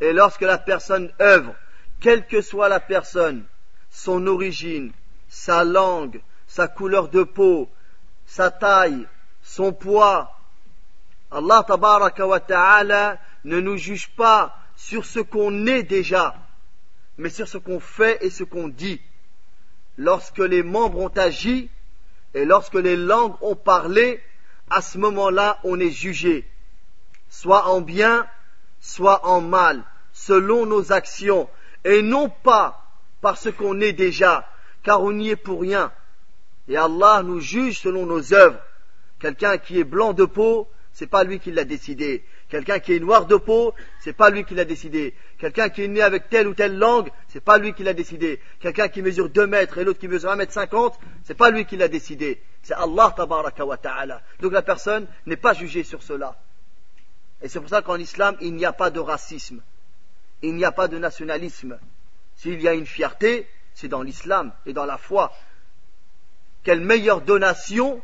et 0.00 0.12
lorsque 0.12 0.42
la 0.42 0.58
personne 0.58 1.10
œuvre, 1.20 1.54
quelle 2.00 2.26
que 2.26 2.40
soit 2.40 2.68
la 2.68 2.80
personne, 2.80 3.44
son 3.90 4.26
origine, 4.26 4.92
sa 5.28 5.64
langue, 5.64 6.20
sa 6.46 6.68
couleur 6.68 7.08
de 7.08 7.22
peau, 7.22 7.68
sa 8.26 8.50
taille, 8.50 9.06
son 9.56 9.72
poids, 9.72 10.30
Allah 11.30 11.64
tabaraka 11.66 12.26
wa 12.26 12.40
ta'ala 12.40 13.18
ne 13.44 13.60
nous 13.60 13.76
juge 13.76 14.08
pas 14.16 14.56
sur 14.76 15.04
ce 15.04 15.20
qu'on 15.20 15.66
est 15.66 15.82
déjà, 15.82 16.34
mais 17.18 17.30
sur 17.30 17.48
ce 17.48 17.58
qu'on 17.58 17.80
fait 17.80 18.24
et 18.24 18.30
ce 18.30 18.44
qu'on 18.44 18.68
dit. 18.68 19.00
Lorsque 19.96 20.38
les 20.38 20.62
membres 20.62 20.98
ont 20.98 21.16
agi 21.16 21.68
et 22.34 22.44
lorsque 22.44 22.74
les 22.74 22.96
langues 22.96 23.34
ont 23.40 23.56
parlé, 23.56 24.22
à 24.70 24.80
ce 24.80 24.98
moment-là, 24.98 25.58
on 25.64 25.80
est 25.80 25.90
jugé 25.90 26.46
soit 27.30 27.68
en 27.68 27.80
bien, 27.80 28.26
soit 28.80 29.26
en 29.26 29.40
mal, 29.40 29.82
selon 30.12 30.66
nos 30.66 30.92
actions, 30.92 31.48
et 31.84 32.02
non 32.02 32.28
pas 32.28 32.84
parce 33.20 33.50
qu'on 33.52 33.80
est 33.80 33.92
déjà, 33.92 34.46
car 34.82 35.02
on 35.02 35.12
n'y 35.12 35.30
est 35.30 35.36
pour 35.36 35.60
rien. 35.60 35.92
Et 36.68 36.76
Allah 36.76 37.22
nous 37.24 37.40
juge 37.40 37.78
selon 37.80 38.06
nos 38.06 38.34
œuvres. 38.34 38.58
Quelqu'un 39.20 39.58
qui 39.58 39.78
est 39.78 39.84
blanc 39.84 40.12
de 40.12 40.24
peau, 40.24 40.68
c'est 40.92 41.06
pas 41.06 41.24
lui 41.24 41.38
qui 41.38 41.52
l'a 41.52 41.64
décidé. 41.64 42.24
Quelqu'un 42.48 42.80
qui 42.80 42.94
est 42.94 42.98
noir 42.98 43.26
de 43.26 43.36
peau, 43.36 43.74
c'est 44.00 44.12
pas 44.12 44.30
lui 44.30 44.44
qui 44.44 44.54
l'a 44.54 44.64
décidé. 44.64 45.14
Quelqu'un 45.38 45.68
qui 45.68 45.84
est 45.84 45.88
né 45.88 46.02
avec 46.02 46.28
telle 46.28 46.48
ou 46.48 46.54
telle 46.54 46.76
langue, 46.76 47.10
c'est 47.28 47.44
pas 47.44 47.58
lui 47.58 47.72
qui 47.74 47.84
l'a 47.84 47.92
décidé. 47.92 48.40
Quelqu'un 48.58 48.88
qui 48.88 49.02
mesure 49.02 49.28
2 49.28 49.46
mètres 49.46 49.78
et 49.78 49.84
l'autre 49.84 50.00
qui 50.00 50.08
mesure 50.08 50.30
1 50.30 50.36
mètre 50.36 50.52
50, 50.52 50.98
c'est 51.22 51.36
pas 51.36 51.50
lui 51.50 51.64
qui 51.64 51.76
l'a 51.76 51.88
décidé. 51.88 52.42
C'est 52.62 52.74
Allah 52.74 53.14
tabaraka 53.16 53.64
wa 53.64 53.76
ta'ala. 53.76 54.20
Donc 54.40 54.52
la 54.52 54.62
personne 54.62 55.06
n'est 55.26 55.36
pas 55.36 55.52
jugée 55.52 55.84
sur 55.84 56.02
cela. 56.02 56.36
Et 57.40 57.48
c'est 57.48 57.60
pour 57.60 57.68
ça 57.68 57.82
qu'en 57.82 57.96
islam, 57.96 58.36
il 58.40 58.54
n'y 58.54 58.64
a 58.64 58.72
pas 58.72 58.90
de 58.90 59.00
racisme. 59.00 59.62
Il 60.42 60.56
n'y 60.56 60.64
a 60.64 60.72
pas 60.72 60.88
de 60.88 60.98
nationalisme. 60.98 61.78
S'il 62.36 62.60
y 62.60 62.68
a 62.68 62.74
une 62.74 62.86
fierté, 62.86 63.46
c'est 63.74 63.88
dans 63.88 64.02
l'islam 64.02 64.52
et 64.66 64.72
dans 64.72 64.86
la 64.86 64.98
foi. 64.98 65.32
Quelle 66.64 66.80
meilleure 66.80 67.20
donation 67.20 68.02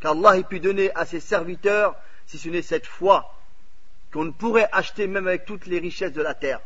qu'Allah 0.00 0.38
ait 0.38 0.44
pu 0.44 0.60
donner 0.60 0.90
à 0.94 1.04
ses 1.04 1.20
serviteurs 1.20 1.94
si 2.26 2.38
ce 2.38 2.48
n'est 2.48 2.62
cette 2.62 2.86
foi 2.86 3.34
qu'on 4.12 4.24
ne 4.24 4.30
pourrait 4.30 4.68
acheter 4.72 5.06
même 5.06 5.28
avec 5.28 5.44
toutes 5.44 5.66
les 5.66 5.78
richesses 5.78 6.12
de 6.12 6.22
la 6.22 6.34
terre. 6.34 6.60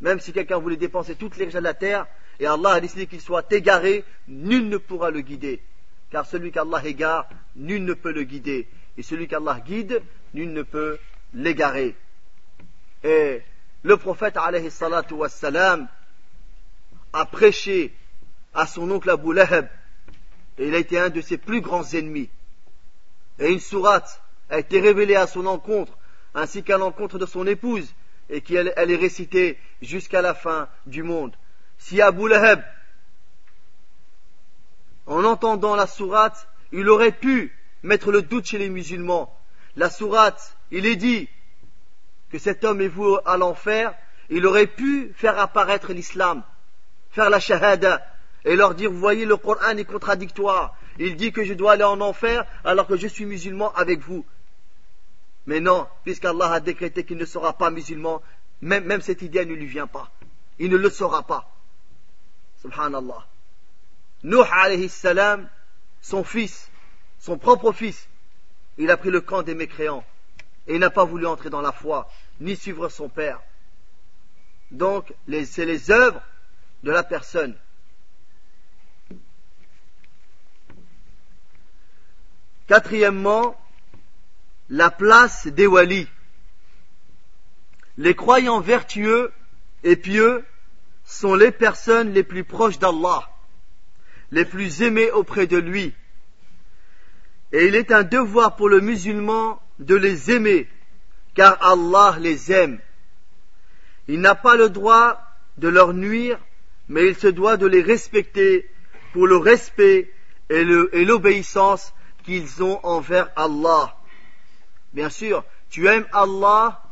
Même 0.00 0.20
si 0.20 0.32
quelqu'un 0.32 0.58
voulait 0.58 0.76
dépenser 0.76 1.14
toutes 1.14 1.36
les 1.36 1.46
richesses 1.46 1.62
de 1.62 1.66
la 1.66 1.74
terre, 1.74 2.06
et 2.38 2.46
Allah 2.46 2.72
a 2.72 2.80
décidé 2.80 3.06
qu'il 3.06 3.20
soit 3.20 3.50
égaré, 3.52 4.04
nul 4.28 4.68
ne 4.68 4.76
pourra 4.76 5.10
le 5.10 5.20
guider. 5.20 5.62
Car 6.10 6.26
celui 6.26 6.52
qu'Allah 6.52 6.82
égare, 6.84 7.28
nul 7.56 7.84
ne 7.84 7.94
peut 7.94 8.12
le 8.12 8.24
guider. 8.24 8.68
Et 8.98 9.02
celui 9.02 9.26
qu'Allah 9.26 9.60
guide, 9.64 10.02
nul 10.34 10.52
ne 10.52 10.62
peut 10.62 10.98
l'égarer. 11.32 11.96
Et 13.02 13.42
le 13.82 13.96
prophète 13.96 14.36
alayhi 14.36 14.70
salatu 14.70 15.14
a 17.12 17.26
prêché 17.26 17.94
à 18.52 18.66
son 18.66 18.90
oncle 18.90 19.10
Abu 19.10 19.32
Lahab, 19.32 19.68
et 20.58 20.68
il 20.68 20.74
a 20.74 20.78
été 20.78 20.98
un 20.98 21.10
de 21.10 21.20
ses 21.20 21.38
plus 21.38 21.60
grands 21.60 21.84
ennemis. 21.84 22.30
Et 23.38 23.52
une 23.52 23.60
sourate 23.60 24.22
a 24.50 24.58
été 24.58 24.80
révélée 24.80 25.16
à 25.16 25.26
son 25.26 25.46
encontre, 25.46 25.96
ainsi 26.34 26.62
qu'à 26.62 26.78
l'encontre 26.78 27.18
de 27.18 27.26
son 27.26 27.46
épouse, 27.46 27.92
et 28.28 28.40
qu'elle 28.40 28.72
elle 28.76 28.90
est 28.90 28.96
récitée 28.96 29.58
jusqu'à 29.82 30.22
la 30.22 30.34
fin 30.34 30.68
du 30.86 31.02
monde. 31.02 31.36
Si 31.78 32.00
Abu 32.00 32.28
Lahab, 32.28 32.62
en 35.06 35.24
entendant 35.24 35.76
la 35.76 35.86
sourate, 35.86 36.48
il 36.72 36.88
aurait 36.88 37.12
pu 37.12 37.52
mettre 37.82 38.10
le 38.10 38.22
doute 38.22 38.46
chez 38.46 38.58
les 38.58 38.70
musulmans. 38.70 39.32
La 39.76 39.90
sourate, 39.90 40.56
il 40.70 40.86
est 40.86 40.96
dit 40.96 41.28
que 42.30 42.38
cet 42.38 42.64
homme 42.64 42.80
est 42.80 42.88
voué 42.88 43.18
à 43.24 43.36
l'enfer, 43.36 43.94
il 44.30 44.46
aurait 44.46 44.66
pu 44.66 45.12
faire 45.14 45.38
apparaître 45.38 45.92
l'islam, 45.92 46.42
faire 47.10 47.30
la 47.30 47.38
shahada, 47.38 48.04
et 48.46 48.54
leur 48.54 48.76
dire, 48.76 48.92
vous 48.92 49.00
voyez, 49.00 49.26
le 49.26 49.36
Coran 49.36 49.76
est 49.76 49.84
contradictoire. 49.84 50.76
Il 50.98 51.16
dit 51.16 51.32
que 51.32 51.44
je 51.44 51.52
dois 51.52 51.72
aller 51.72 51.84
en 51.84 52.00
enfer 52.00 52.46
alors 52.64 52.86
que 52.86 52.96
je 52.96 53.08
suis 53.08 53.26
musulman 53.26 53.74
avec 53.74 54.00
vous. 54.00 54.24
Mais 55.46 55.58
non, 55.58 55.88
puisqu'Allah 56.04 56.52
a 56.52 56.60
décrété 56.60 57.04
qu'il 57.04 57.18
ne 57.18 57.24
sera 57.24 57.52
pas 57.52 57.70
musulman, 57.70 58.22
même, 58.60 59.00
cette 59.02 59.22
idée 59.22 59.44
ne 59.44 59.54
lui 59.54 59.66
vient 59.66 59.88
pas. 59.88 60.10
Il 60.60 60.70
ne 60.70 60.76
le 60.76 60.88
sera 60.90 61.24
pas. 61.24 61.52
Subhanallah. 62.62 63.26
Nuh 64.22 64.44
alayhi 64.50 64.88
salam, 64.88 65.48
son 66.00 66.22
fils, 66.22 66.70
son 67.18 67.38
propre 67.38 67.72
fils, 67.72 68.08
il 68.78 68.90
a 68.92 68.96
pris 68.96 69.10
le 69.10 69.20
camp 69.20 69.42
des 69.42 69.56
mécréants 69.56 70.04
et 70.68 70.74
il 70.74 70.80
n'a 70.80 70.90
pas 70.90 71.04
voulu 71.04 71.26
entrer 71.26 71.50
dans 71.50 71.60
la 71.60 71.72
foi, 71.72 72.08
ni 72.40 72.54
suivre 72.54 72.88
son 72.88 73.08
père. 73.08 73.40
Donc, 74.70 75.12
c'est 75.28 75.64
les 75.64 75.90
œuvres 75.90 76.22
de 76.84 76.92
la 76.92 77.02
personne. 77.02 77.56
Quatrièmement, 82.66 83.56
la 84.68 84.90
place 84.90 85.46
des 85.46 85.66
walis. 85.66 86.08
Les 87.96 88.14
croyants 88.14 88.60
vertueux 88.60 89.32
et 89.84 89.96
pieux 89.96 90.44
sont 91.04 91.34
les 91.34 91.52
personnes 91.52 92.12
les 92.12 92.24
plus 92.24 92.44
proches 92.44 92.78
d'Allah, 92.78 93.30
les 94.32 94.44
plus 94.44 94.82
aimées 94.82 95.10
auprès 95.12 95.46
de 95.46 95.56
lui. 95.56 95.94
Et 97.52 97.66
il 97.66 97.76
est 97.76 97.92
un 97.92 98.02
devoir 98.02 98.56
pour 98.56 98.68
le 98.68 98.80
musulman 98.80 99.62
de 99.78 99.94
les 99.94 100.32
aimer, 100.32 100.68
car 101.34 101.62
Allah 101.64 102.16
les 102.18 102.50
aime. 102.50 102.80
Il 104.08 104.20
n'a 104.20 104.34
pas 104.34 104.56
le 104.56 104.68
droit 104.68 105.20
de 105.58 105.68
leur 105.68 105.94
nuire, 105.94 106.38
mais 106.88 107.06
il 107.06 107.14
se 107.14 107.28
doit 107.28 107.56
de 107.56 107.66
les 107.66 107.82
respecter 107.82 108.68
pour 109.12 109.26
le 109.28 109.36
respect 109.36 110.12
et 110.50 110.64
l'obéissance 111.04 111.92
qu'ils 112.26 112.62
ont 112.64 112.84
envers 112.84 113.30
Allah. 113.36 113.96
Bien 114.92 115.08
sûr, 115.08 115.44
tu 115.70 115.86
aimes 115.86 116.08
Allah 116.12 116.82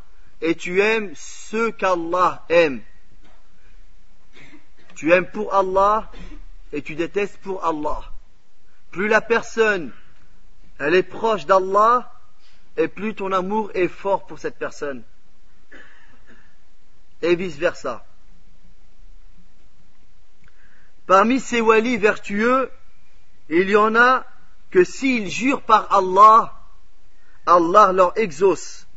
et 0.40 0.54
tu 0.54 0.80
aimes 0.80 1.12
ceux 1.16 1.72
qu'Allah 1.72 2.44
aime. 2.48 2.80
Tu 4.94 5.12
aimes 5.12 5.26
pour 5.26 5.52
Allah 5.52 6.10
et 6.72 6.82
tu 6.82 6.94
détestes 6.94 7.38
pour 7.38 7.64
Allah. 7.64 8.02
Plus 8.92 9.08
la 9.08 9.20
personne, 9.20 9.92
elle 10.78 10.94
est 10.94 11.02
proche 11.02 11.46
d'Allah, 11.46 12.12
et 12.76 12.86
plus 12.86 13.14
ton 13.14 13.32
amour 13.32 13.72
est 13.74 13.88
fort 13.88 14.26
pour 14.26 14.38
cette 14.38 14.56
personne. 14.56 15.02
Et 17.22 17.34
vice 17.34 17.56
versa. 17.56 18.04
Parmi 21.06 21.40
ces 21.40 21.60
walis 21.60 21.96
vertueux, 21.96 22.70
il 23.48 23.68
y 23.68 23.76
en 23.76 23.96
a 23.96 24.24
que 24.74 24.82
s'ils 24.82 25.30
jurent 25.30 25.62
par 25.62 25.94
Allah, 25.94 26.52
Allah 27.46 27.92
leur 27.92 28.18
exauce. 28.18 28.88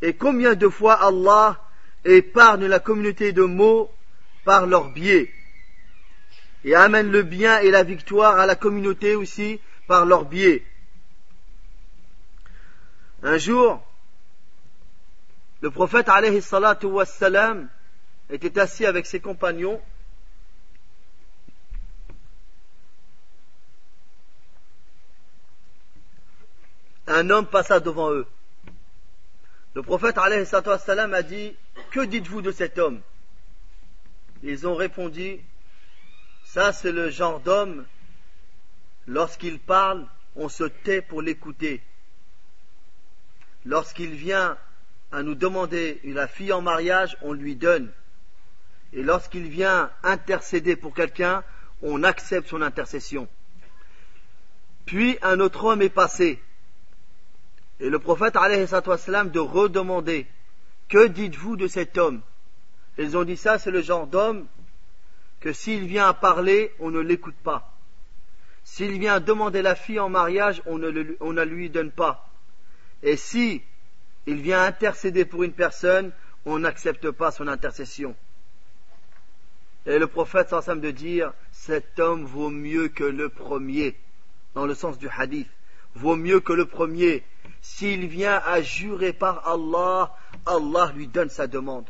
Et 0.00 0.14
combien 0.14 0.54
de 0.54 0.68
fois 0.68 0.94
Allah 0.94 1.60
épargne 2.04 2.66
la 2.66 2.78
communauté 2.78 3.32
de 3.32 3.42
mots 3.42 3.90
par 4.44 4.66
leur 4.66 4.90
biais 4.90 5.28
et 6.64 6.76
amène 6.76 7.10
le 7.10 7.24
bien 7.24 7.58
et 7.58 7.72
la 7.72 7.82
victoire 7.82 8.38
à 8.38 8.46
la 8.46 8.54
communauté 8.54 9.16
aussi 9.16 9.60
par 9.88 10.06
leur 10.06 10.24
biais. 10.24 10.64
Un 13.24 13.38
jour, 13.38 13.84
le 15.62 15.70
prophète 15.72 16.08
était 18.30 18.60
assis 18.60 18.86
avec 18.86 19.06
ses 19.06 19.18
compagnons 19.18 19.80
un 27.06 27.30
homme 27.30 27.46
passa 27.46 27.80
devant 27.80 28.10
eux. 28.12 28.26
Le 29.74 29.82
prophète 29.82 30.16
sallam 30.78 31.14
a 31.14 31.22
dit 31.22 31.56
Que 31.90 32.00
dites-vous 32.00 32.42
de 32.42 32.52
cet 32.52 32.78
homme? 32.78 33.00
Ils 34.42 34.66
ont 34.66 34.74
répondu 34.74 35.40
Ça, 36.44 36.72
c'est 36.72 36.92
le 36.92 37.10
genre 37.10 37.40
d'homme, 37.40 37.86
lorsqu'il 39.06 39.58
parle, 39.58 40.06
on 40.36 40.48
se 40.48 40.64
tait 40.64 41.02
pour 41.02 41.22
l'écouter. 41.22 41.82
Lorsqu'il 43.64 44.10
vient 44.10 44.58
à 45.12 45.22
nous 45.22 45.34
demander 45.34 46.00
une 46.04 46.26
fille 46.26 46.52
en 46.52 46.62
mariage, 46.62 47.16
on 47.22 47.32
lui 47.32 47.54
donne. 47.54 47.92
Et 48.92 49.02
lorsqu'il 49.02 49.48
vient 49.48 49.90
intercéder 50.02 50.76
pour 50.76 50.94
quelqu'un, 50.94 51.44
on 51.82 52.02
accepte 52.02 52.48
son 52.48 52.62
intercession. 52.62 53.28
Puis 54.84 55.18
un 55.22 55.40
autre 55.40 55.64
homme 55.64 55.82
est 55.82 55.88
passé. 55.88 56.42
Et 57.82 57.90
le 57.90 57.98
prophète 57.98 58.36
wassalam, 58.36 59.30
de 59.30 59.40
redemander 59.40 60.26
Que 60.88 61.08
dites-vous 61.08 61.56
de 61.56 61.66
cet 61.66 61.98
homme? 61.98 62.20
Ils 62.96 63.16
ont 63.16 63.24
dit 63.24 63.36
ça, 63.36 63.58
c'est 63.58 63.72
le 63.72 63.82
genre 63.82 64.06
d'homme 64.06 64.46
que 65.40 65.52
s'il 65.52 65.86
vient 65.86 66.06
à 66.06 66.14
parler, 66.14 66.72
on 66.78 66.92
ne 66.92 67.00
l'écoute 67.00 67.34
pas. 67.42 67.74
S'il 68.62 69.00
vient 69.00 69.18
demander 69.18 69.62
la 69.62 69.74
fille 69.74 69.98
en 69.98 70.08
mariage, 70.08 70.62
on 70.66 70.78
ne, 70.78 71.16
on 71.18 71.32
ne 71.32 71.42
lui 71.42 71.70
donne 71.70 71.90
pas. 71.90 72.30
Et 73.02 73.16
si 73.16 73.62
il 74.26 74.40
vient 74.40 74.62
intercéder 74.62 75.24
pour 75.24 75.42
une 75.42 75.52
personne, 75.52 76.12
on 76.46 76.60
n'accepte 76.60 77.10
pas 77.10 77.32
son 77.32 77.48
intercession. 77.48 78.14
Et 79.86 79.98
le 79.98 80.06
prophète 80.06 80.50
sans 80.50 80.76
de 80.76 80.90
dire, 80.92 81.32
cet 81.50 81.98
homme 81.98 82.26
vaut 82.26 82.50
mieux 82.50 82.86
que 82.86 83.02
le 83.02 83.28
premier, 83.28 83.96
dans 84.54 84.66
le 84.66 84.76
sens 84.76 84.98
du 84.98 85.08
hadith, 85.08 85.48
vaut 85.96 86.14
mieux 86.14 86.38
que 86.38 86.52
le 86.52 86.66
premier, 86.66 87.24
s'il 87.62 88.08
vient 88.08 88.42
à 88.44 88.60
jurer 88.60 89.12
par 89.12 89.48
Allah, 89.48 90.14
Allah 90.44 90.92
lui 90.94 91.06
donne 91.06 91.30
sa 91.30 91.46
demande. 91.46 91.88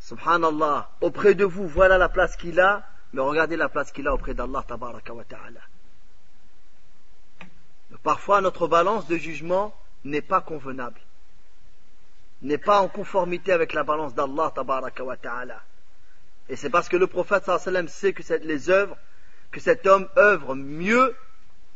Subhanallah, 0.00 0.90
auprès 1.00 1.34
de 1.34 1.44
vous, 1.44 1.66
voilà 1.66 1.96
la 1.96 2.10
place 2.10 2.36
qu'il 2.36 2.60
a, 2.60 2.86
mais 3.14 3.22
regardez 3.22 3.56
la 3.56 3.70
place 3.70 3.90
qu'il 3.90 4.06
a 4.06 4.12
auprès 4.12 4.34
d'Allah 4.34 4.62
tabaraka 4.68 5.14
wa 5.14 5.24
ta'ala. 5.24 5.60
Parfois, 8.02 8.42
notre 8.42 8.66
balance 8.66 9.06
de 9.06 9.16
jugement 9.16 9.74
n'est 10.04 10.22
pas 10.22 10.42
convenable, 10.42 11.00
n'est 12.42 12.58
pas 12.58 12.80
en 12.80 12.88
conformité 12.88 13.52
avec 13.52 13.72
la 13.72 13.82
balance 13.82 14.14
d'Allah 14.14 14.52
tabaraka 14.54 15.04
wa 15.04 15.16
ta'ala. 15.16 15.62
Et 16.50 16.56
c'est 16.56 16.70
parce 16.70 16.88
que 16.90 16.96
le 16.98 17.06
prophète 17.06 17.44
sallam 17.44 17.88
sait 17.88 18.12
que 18.12 18.22
les 18.42 18.68
œuvres, 18.68 18.98
que 19.50 19.60
cet 19.60 19.86
homme 19.86 20.08
œuvre 20.18 20.54
mieux 20.54 21.16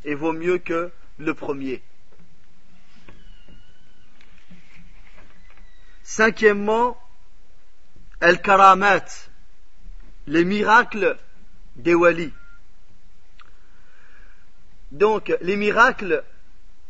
et 0.05 0.15
vaut 0.15 0.33
mieux 0.33 0.59
que 0.59 0.91
le 1.19 1.33
premier. 1.33 1.83
Cinquièmement, 6.09 6.97
Al-Karamat, 8.21 9.29
les 10.29 10.45
miracles 10.45 11.19
des 11.75 11.95
walis. 11.95 12.33
Donc, 14.93 15.35
les 15.41 15.57
miracles, 15.57 16.23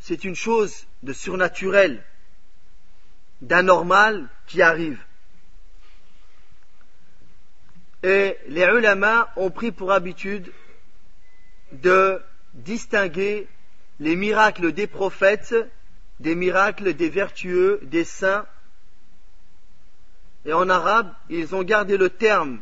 c'est 0.00 0.24
une 0.24 0.36
chose 0.36 0.86
de 1.02 1.14
surnaturel, 1.14 2.04
d'anormal 3.40 4.28
qui 4.46 4.60
arrive. 4.60 5.02
Et 8.02 8.36
les 8.48 8.64
ulama 8.64 9.32
ont 9.36 9.50
pris 9.50 9.72
pour 9.72 9.92
habitude 9.92 10.52
de 11.72 12.22
distinguer 12.52 13.48
les 13.98 14.14
miracles 14.14 14.72
des 14.72 14.86
prophètes 14.86 15.54
des 16.20 16.34
miracles 16.34 16.94
des 16.94 17.08
vertueux, 17.08 17.80
des 17.82 18.04
saints. 18.04 18.46
Et 20.46 20.52
en 20.52 20.68
arabe, 20.68 21.12
ils 21.28 21.56
ont 21.56 21.64
gardé 21.64 21.96
le 21.96 22.08
terme 22.08 22.60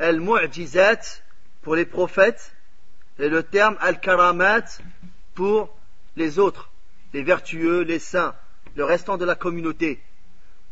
al-mu'jizat 0.00 1.22
pour 1.62 1.76
les 1.76 1.86
prophètes 1.86 2.52
et 3.20 3.28
le 3.28 3.44
terme 3.44 3.76
al-karamat 3.80 4.64
pour 5.34 5.78
les 6.16 6.40
autres, 6.40 6.68
les 7.12 7.22
vertueux, 7.22 7.82
les 7.82 8.00
saints, 8.00 8.34
le 8.74 8.84
restant 8.84 9.18
de 9.18 9.24
la 9.24 9.36
communauté. 9.36 10.02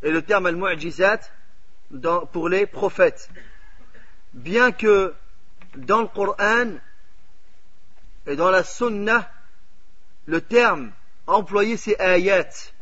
Et 0.03 0.11
le 0.11 0.21
terme 0.21 0.47
al-mu'jizat 0.47 1.21
pour 2.33 2.49
les 2.49 2.65
prophètes. 2.65 3.29
Bien 4.33 4.73
que 4.73 5.13
dans 5.77 6.01
le 6.01 6.07
Coran 6.07 6.73
et 8.27 8.35
dans 8.35 8.51
la 8.51 8.65
Sunna, 8.65 9.31
le 10.25 10.41
terme 10.41 10.91
employer 11.27 11.77
ces 11.77 11.95
ayats, 11.97 12.73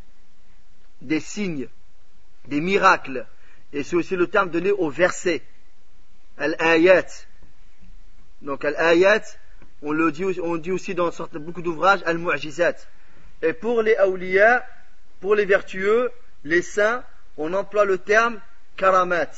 des 1.01 1.19
signes, 1.19 1.69
des 2.47 2.61
miracles, 2.61 3.25
et 3.73 3.83
c'est 3.83 3.95
aussi 3.95 4.15
le 4.15 4.27
terme 4.27 4.49
donné 4.49 4.71
au 4.71 4.89
verset, 4.89 5.43
al-ayat. 6.37 7.07
Donc 8.41 8.65
al-ayat, 8.65 9.23
on 9.81 9.91
le 9.91 10.11
dit, 10.11 10.25
on 10.41 10.57
dit 10.57 10.71
aussi 10.71 10.95
dans 10.95 11.11
beaucoup 11.33 11.61
d'ouvrages 11.61 12.01
al-mu'jizat. 12.05 12.75
Et 13.41 13.53
pour 13.53 13.81
les 13.81 13.95
awliya, 13.95 14.65
pour 15.19 15.35
les 15.35 15.45
vertueux, 15.45 16.11
les 16.43 16.61
saints, 16.61 17.03
on 17.37 17.53
emploie 17.53 17.85
le 17.85 17.97
terme 17.97 18.39
karamat. 18.77 19.31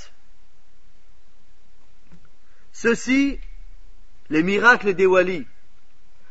Ceci, 2.71 3.39
les 4.29 4.43
miracles 4.43 4.93
des 4.93 5.05
walis, 5.05 5.45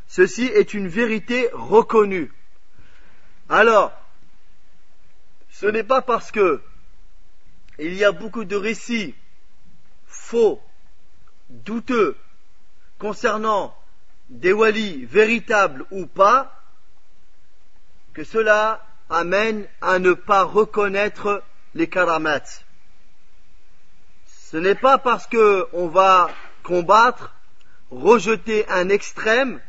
ceci 0.06 0.44
est 0.44 0.72
une 0.72 0.88
vérité 0.88 1.50
reconnue. 1.52 2.32
Alors, 3.48 3.92
ce 5.60 5.66
n'est 5.66 5.82
pas 5.82 6.02
parce 6.02 6.30
que 6.30 6.62
il 7.80 7.94
y 7.94 8.04
a 8.04 8.12
beaucoup 8.12 8.44
de 8.44 8.54
récits 8.54 9.16
faux, 10.06 10.62
douteux, 11.50 12.16
concernant 13.00 13.76
des 14.28 14.52
walis 14.52 15.04
véritables 15.04 15.84
ou 15.90 16.06
pas, 16.06 16.62
que 18.14 18.22
cela 18.22 18.86
amène 19.10 19.66
à 19.80 19.98
ne 19.98 20.12
pas 20.12 20.44
reconnaître 20.44 21.42
les 21.74 21.88
karamats. 21.88 22.62
Ce 24.26 24.56
n'est 24.56 24.76
pas 24.76 24.98
parce 24.98 25.26
qu'on 25.26 25.88
va 25.88 26.30
combattre, 26.62 27.34
rejeter 27.90 28.68
un 28.68 28.90
extrême, 28.90 29.60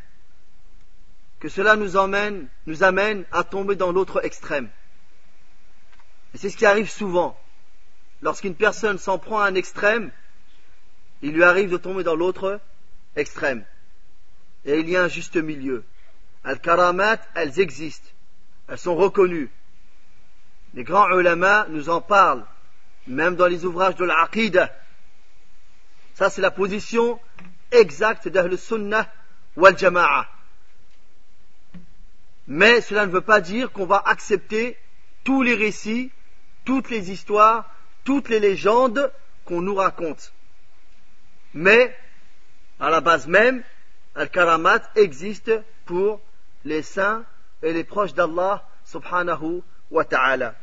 que 1.39 1.49
cela 1.49 1.75
nous 1.75 1.97
amène 1.97 3.25
à 3.31 3.43
tomber 3.43 3.75
dans 3.75 3.91
l'autre 3.91 4.23
extrême. 4.23 4.69
Et 6.33 6.37
c'est 6.37 6.49
ce 6.49 6.57
qui 6.57 6.65
arrive 6.65 6.89
souvent. 6.89 7.39
Lorsqu'une 8.21 8.55
personne 8.55 8.97
s'en 8.97 9.17
prend 9.17 9.39
à 9.39 9.47
un 9.47 9.55
extrême, 9.55 10.11
il 11.21 11.33
lui 11.33 11.43
arrive 11.43 11.69
de 11.69 11.77
tomber 11.77 12.03
dans 12.03 12.15
l'autre 12.15 12.59
extrême. 13.15 13.65
Et 14.65 14.79
il 14.79 14.89
y 14.89 14.95
a 14.95 15.03
un 15.03 15.07
juste 15.07 15.37
milieu. 15.37 15.83
Al-Karamat, 16.43 17.19
elles 17.35 17.59
existent. 17.59 18.09
Elles 18.67 18.77
sont 18.77 18.95
reconnues. 18.95 19.49
Les 20.73 20.83
grands 20.83 21.09
ulama 21.17 21.65
nous 21.69 21.89
en 21.89 22.01
parlent, 22.01 22.45
même 23.07 23.35
dans 23.35 23.47
les 23.47 23.65
ouvrages 23.65 23.95
de 23.95 24.05
l'Aqidah. 24.05 24.71
Ça, 26.13 26.29
c'est 26.29 26.41
la 26.41 26.51
position 26.51 27.19
exacte 27.71 28.27
d'Ahl 28.27 28.57
Sunnah 28.57 29.09
wal 29.55 29.77
Jama'ah. 29.77 30.27
Mais 32.47 32.81
cela 32.81 33.05
ne 33.05 33.11
veut 33.11 33.21
pas 33.21 33.41
dire 33.41 33.71
qu'on 33.71 33.85
va 33.85 34.01
accepter 34.05 34.77
tous 35.23 35.43
les 35.43 35.53
récits, 35.53 36.11
toutes 36.69 36.91
les 36.91 37.09
histoires, 37.09 37.67
toutes 38.03 38.29
les 38.29 38.39
légendes 38.39 39.11
qu'on 39.43 39.59
nous 39.59 39.73
raconte. 39.73 40.31
Mais, 41.55 41.97
à 42.79 42.91
la 42.91 43.01
base 43.01 43.25
même, 43.25 43.63
Al-Karamat 44.13 44.83
existe 44.95 45.51
pour 45.85 46.21
les 46.65 46.83
saints 46.83 47.25
et 47.63 47.73
les 47.73 47.83
proches 47.83 48.13
d'Allah 48.13 48.67
subhanahu 48.85 49.63
wa 49.89 50.05
ta'ala. 50.05 50.53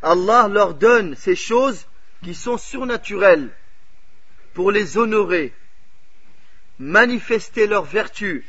Allah 0.00 0.48
leur 0.48 0.72
donne 0.72 1.14
ces 1.14 1.36
choses 1.36 1.86
qui 2.22 2.34
sont 2.34 2.56
surnaturelles 2.56 3.50
pour 4.54 4.72
les 4.72 4.96
honorer, 4.96 5.52
manifester 6.78 7.66
leurs 7.66 7.84
vertus 7.84 8.46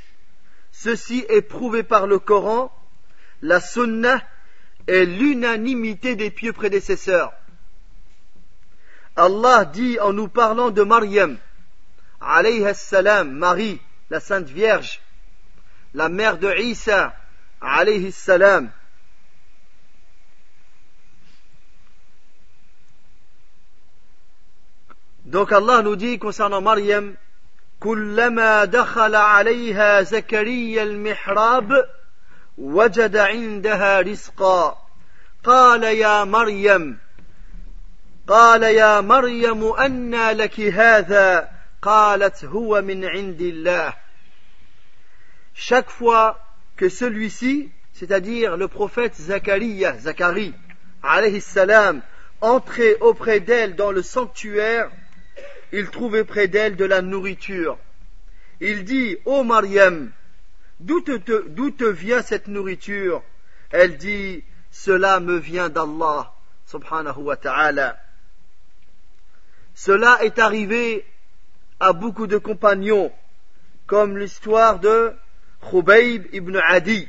Ceci 0.71 1.25
est 1.27 1.41
prouvé 1.41 1.83
par 1.83 2.07
le 2.07 2.19
Coran, 2.19 2.73
la 3.41 3.59
Sunna 3.59 4.21
et 4.88 5.06
l'unanimité 5.06 6.16
des 6.16 6.30
pieux 6.30 6.52
prédécesseurs. 6.52 7.32
Allah 9.16 9.64
dit 9.64 9.98
en 10.00 10.12
nous 10.12 10.28
parlant 10.28 10.70
de 10.70 10.82
Maryam, 10.82 11.38
alayhi 12.20 12.74
salam, 12.74 13.30
Marie, 13.30 13.80
la 14.10 14.20
Sainte 14.20 14.48
Vierge, 14.48 15.00
la 15.94 16.08
mère 16.08 16.38
de 16.38 16.52
Isa, 16.58 17.14
alayhi 17.60 18.12
salam. 18.12 18.70
Donc 25.24 25.52
Allah 25.52 25.82
nous 25.82 25.96
dit 25.96 26.18
concernant 26.18 26.60
Maryam, 26.60 27.16
كلما 27.80 28.64
دخل 28.64 29.14
عليها 29.14 30.02
زكريا 30.02 30.82
المحراب 30.82 31.88
وجد 32.58 33.16
عندها 33.16 34.00
رزقا 34.00 34.77
قال 35.44 35.82
يا 35.84 36.24
مريم 36.24 36.98
قال 38.26 38.62
يا 38.62 39.00
مريم 39.00 39.72
أنى 39.72 40.32
لك 40.32 40.60
هذا 40.60 41.50
قالت 41.82 42.44
هو 42.44 42.82
من 42.82 43.04
عند 43.04 43.40
الله 43.40 43.94
chaque 45.54 45.90
fois 45.90 46.38
que 46.76 46.88
celui-ci 46.88 47.70
c'est-à-dire 47.92 48.56
le 48.56 48.68
prophète 48.68 49.14
Zacharia 49.14 49.98
Zacharie 49.98 50.54
alayhi 51.02 51.40
salam 51.40 52.02
entrait 52.40 52.96
auprès 53.00 53.40
d'elle 53.40 53.76
dans 53.76 53.92
le 53.92 54.02
sanctuaire 54.02 54.90
il 55.74 55.90
trouvait 55.90 56.24
près 56.24 56.46
d'elle 56.46 56.76
de 56.76 56.84
la 56.84 57.02
nourriture. 57.02 57.78
Il 58.60 58.84
dit, 58.84 59.16
Ô 59.24 59.42
Mariam, 59.42 60.12
d'où 60.78 61.00
te, 61.00 61.16
te 61.16 61.84
vient 61.84 62.22
cette 62.22 62.46
nourriture 62.46 63.24
Elle 63.70 63.96
dit, 63.96 64.44
cela 64.71 65.19
me 65.19 65.37
vient 65.37 65.69
d'Allah, 65.69 66.33
subhanahu 66.65 67.21
wa 67.23 67.37
ta'ala. 67.37 67.97
Cela 69.73 70.23
est 70.23 70.39
arrivé 70.39 71.05
à 71.79 71.93
beaucoup 71.93 72.27
de 72.27 72.37
compagnons, 72.37 73.11
comme 73.87 74.17
l'histoire 74.17 74.79
de 74.79 75.13
Khubayb 75.61 76.27
ibn 76.33 76.59
Adi, 76.67 77.07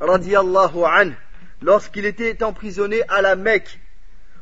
radiallahu 0.00 0.84
anhu, 0.84 1.16
lorsqu'il 1.62 2.04
était 2.04 2.42
emprisonné 2.42 3.02
à 3.08 3.22
la 3.22 3.36
Mecque. 3.36 3.80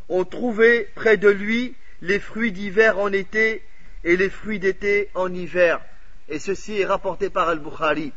On 0.08 0.24
trouvait 0.24 0.90
près 0.94 1.16
de 1.16 1.28
lui 1.28 1.74
les 2.00 2.18
fruits 2.18 2.52
d'hiver 2.52 2.98
en 2.98 3.12
été 3.12 3.62
et 4.04 4.16
les 4.16 4.30
fruits 4.30 4.58
d'été 4.58 5.10
en 5.14 5.32
hiver. 5.32 5.80
Et 6.28 6.38
ceci 6.38 6.80
est 6.80 6.86
rapporté 6.86 7.30
par 7.30 7.48
Al-Bukhari. 7.48 8.12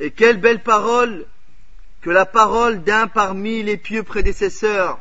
Et 0.00 0.10
quelle 0.10 0.38
belle 0.38 0.62
parole 0.62 1.26
que 2.00 2.10
la 2.10 2.26
parole 2.26 2.82
d'un 2.84 3.08
parmi 3.08 3.62
les 3.62 3.76
pieux 3.76 4.02
prédécesseurs. 4.02 5.00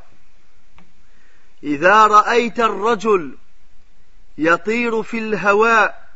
إذا 1.63 2.07
رأيت 2.07 2.59
الرجل 2.59 3.37
يطير 4.37 5.03
في 5.03 5.17
الهواء 5.17 6.09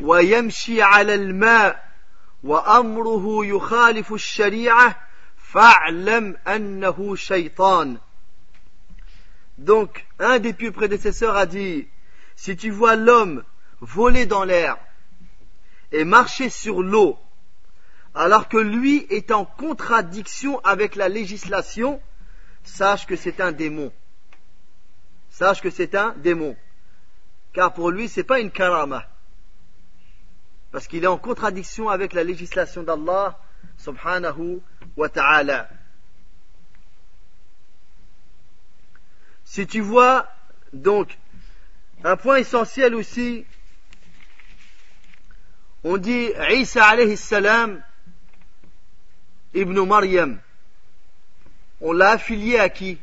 ويمشي 0.00 0.82
على 0.82 1.14
الماء 1.14 1.84
وأمره 2.42 3.46
يخالف 3.46 4.12
الشريعة 4.12 5.06
donc, 9.58 10.06
un 10.18 10.38
des 10.38 10.52
pieux 10.52 10.72
prédécesseurs 10.72 11.36
a 11.36 11.46
dit, 11.46 11.88
si 12.34 12.56
tu 12.56 12.70
vois 12.70 12.96
l'homme 12.96 13.42
voler 13.80 14.26
dans 14.26 14.44
l'air 14.44 14.76
et 15.92 16.04
marcher 16.04 16.50
sur 16.50 16.82
l'eau, 16.82 17.18
alors 18.13 18.49
que 18.49 18.57
lui 18.57 19.05
est 19.09 19.31
en 19.31 19.45
contradiction 19.45 20.59
avec 20.59 20.95
la 20.95 21.07
législation, 21.07 22.01
sache 22.63 23.05
que 23.05 23.15
c'est 23.15 23.39
un 23.39 23.51
démon. 23.51 23.91
Sache 25.29 25.61
que 25.61 25.69
c'est 25.69 25.95
un 25.95 26.13
démon. 26.17 26.57
Car 27.53 27.73
pour 27.73 27.89
lui, 27.89 28.09
c'est 28.09 28.23
pas 28.23 28.39
une 28.39 28.51
karama. 28.51 29.05
Parce 30.71 30.87
qu'il 30.87 31.03
est 31.03 31.07
en 31.07 31.17
contradiction 31.17 31.89
avec 31.89 32.13
la 32.13 32.23
législation 32.23 32.83
d'Allah, 32.83 33.39
subhanahu 33.77 34.61
wa 34.97 35.09
ta'ala. 35.09 35.69
Si 39.45 39.67
tu 39.67 39.81
vois, 39.81 40.29
donc, 40.71 41.17
un 42.03 42.15
point 42.15 42.37
essentiel 42.37 42.95
aussi, 42.95 43.45
on 45.83 45.97
dit 45.97 46.29
Isa 46.51 46.85
alayhi 46.85 47.17
salam, 47.17 47.83
Ibn 49.53 49.85
Maryam, 49.85 50.39
on 51.81 51.91
l'a 51.91 52.11
affilié 52.11 52.57
à 52.57 52.69
qui? 52.69 52.97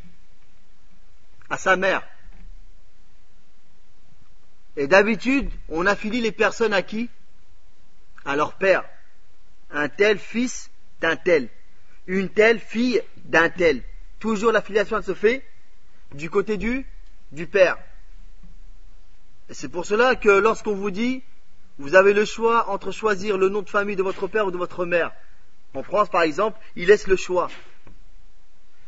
À 1.50 1.58
sa 1.58 1.76
mère. 1.76 2.06
Et 4.76 4.86
d'habitude, 4.86 5.50
on 5.68 5.86
affilie 5.86 6.20
les 6.20 6.32
personnes 6.32 6.72
à 6.72 6.82
qui? 6.82 7.10
À 8.24 8.36
leur 8.36 8.54
père. 8.54 8.84
Un 9.70 9.88
tel 9.88 10.18
fils 10.18 10.70
d'un 11.00 11.16
tel. 11.16 11.48
Une 12.06 12.28
telle 12.28 12.60
fille 12.60 13.02
d'un 13.24 13.50
tel. 13.50 13.82
Toujours 14.18 14.52
l'affiliation 14.52 15.02
se 15.02 15.14
fait 15.14 15.44
du 16.14 16.30
côté 16.30 16.56
du, 16.56 16.86
du 17.32 17.46
père. 17.46 17.76
Et 19.48 19.54
c'est 19.54 19.68
pour 19.68 19.84
cela 19.84 20.14
que 20.16 20.28
lorsqu'on 20.28 20.74
vous 20.74 20.90
dit, 20.90 21.22
vous 21.78 21.94
avez 21.94 22.12
le 22.12 22.24
choix 22.24 22.70
entre 22.70 22.90
choisir 22.90 23.36
le 23.36 23.48
nom 23.48 23.62
de 23.62 23.68
famille 23.68 23.96
de 23.96 24.02
votre 24.02 24.26
père 24.26 24.46
ou 24.46 24.50
de 24.50 24.56
votre 24.56 24.84
mère. 24.84 25.12
En 25.74 25.82
France, 25.82 26.08
par 26.08 26.22
exemple, 26.22 26.58
il 26.76 26.88
laisse 26.88 27.06
le 27.06 27.16
choix. 27.16 27.48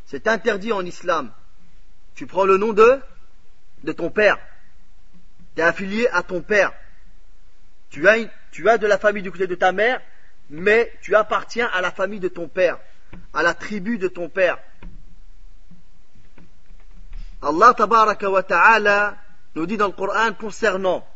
C'est 0.07 0.27
interdit 0.27 0.73
en 0.73 0.85
islam. 0.85 1.33
Tu 2.15 2.27
prends 2.27 2.45
le 2.45 2.57
nom 2.57 2.73
de, 2.73 3.01
de 3.85 3.93
ton 3.93 4.11
père. 4.11 4.39
Tu 5.55 5.61
es 5.61 5.65
affilié 5.65 6.09
à 6.09 6.23
ton 6.23 6.43
père. 6.43 6.73
Tu 7.91 8.09
as, 8.09 8.17
tu 8.51 8.69
as 8.69 8.79
de 8.79 8.87
la 8.87 8.99
famille 8.99 9.23
du 9.23 9.31
côté 9.31 9.47
de 9.47 9.55
ta 9.55 9.73
mère, 9.73 10.01
mais 10.49 10.93
tu 11.03 11.15
appartiens 11.15 11.69
à 11.73 11.81
la 11.81 11.91
famille 11.91 12.21
de 12.21 12.29
ton 12.29 12.49
père, 12.49 12.79
à 13.35 13.43
la 13.43 13.55
tribu 13.55 13.99
de 13.99 14.09
ton 14.09 14.29
père. 14.29 14.59
Allah 17.43 17.75
tabaraka 17.75 18.31
wa 18.31 18.43
ta'ala 18.43 19.17
nous 19.55 19.67
dit 19.67 19.77
dans 19.77 19.87
le 19.87 19.93
Coran 19.93 20.33
concernant 20.35 21.07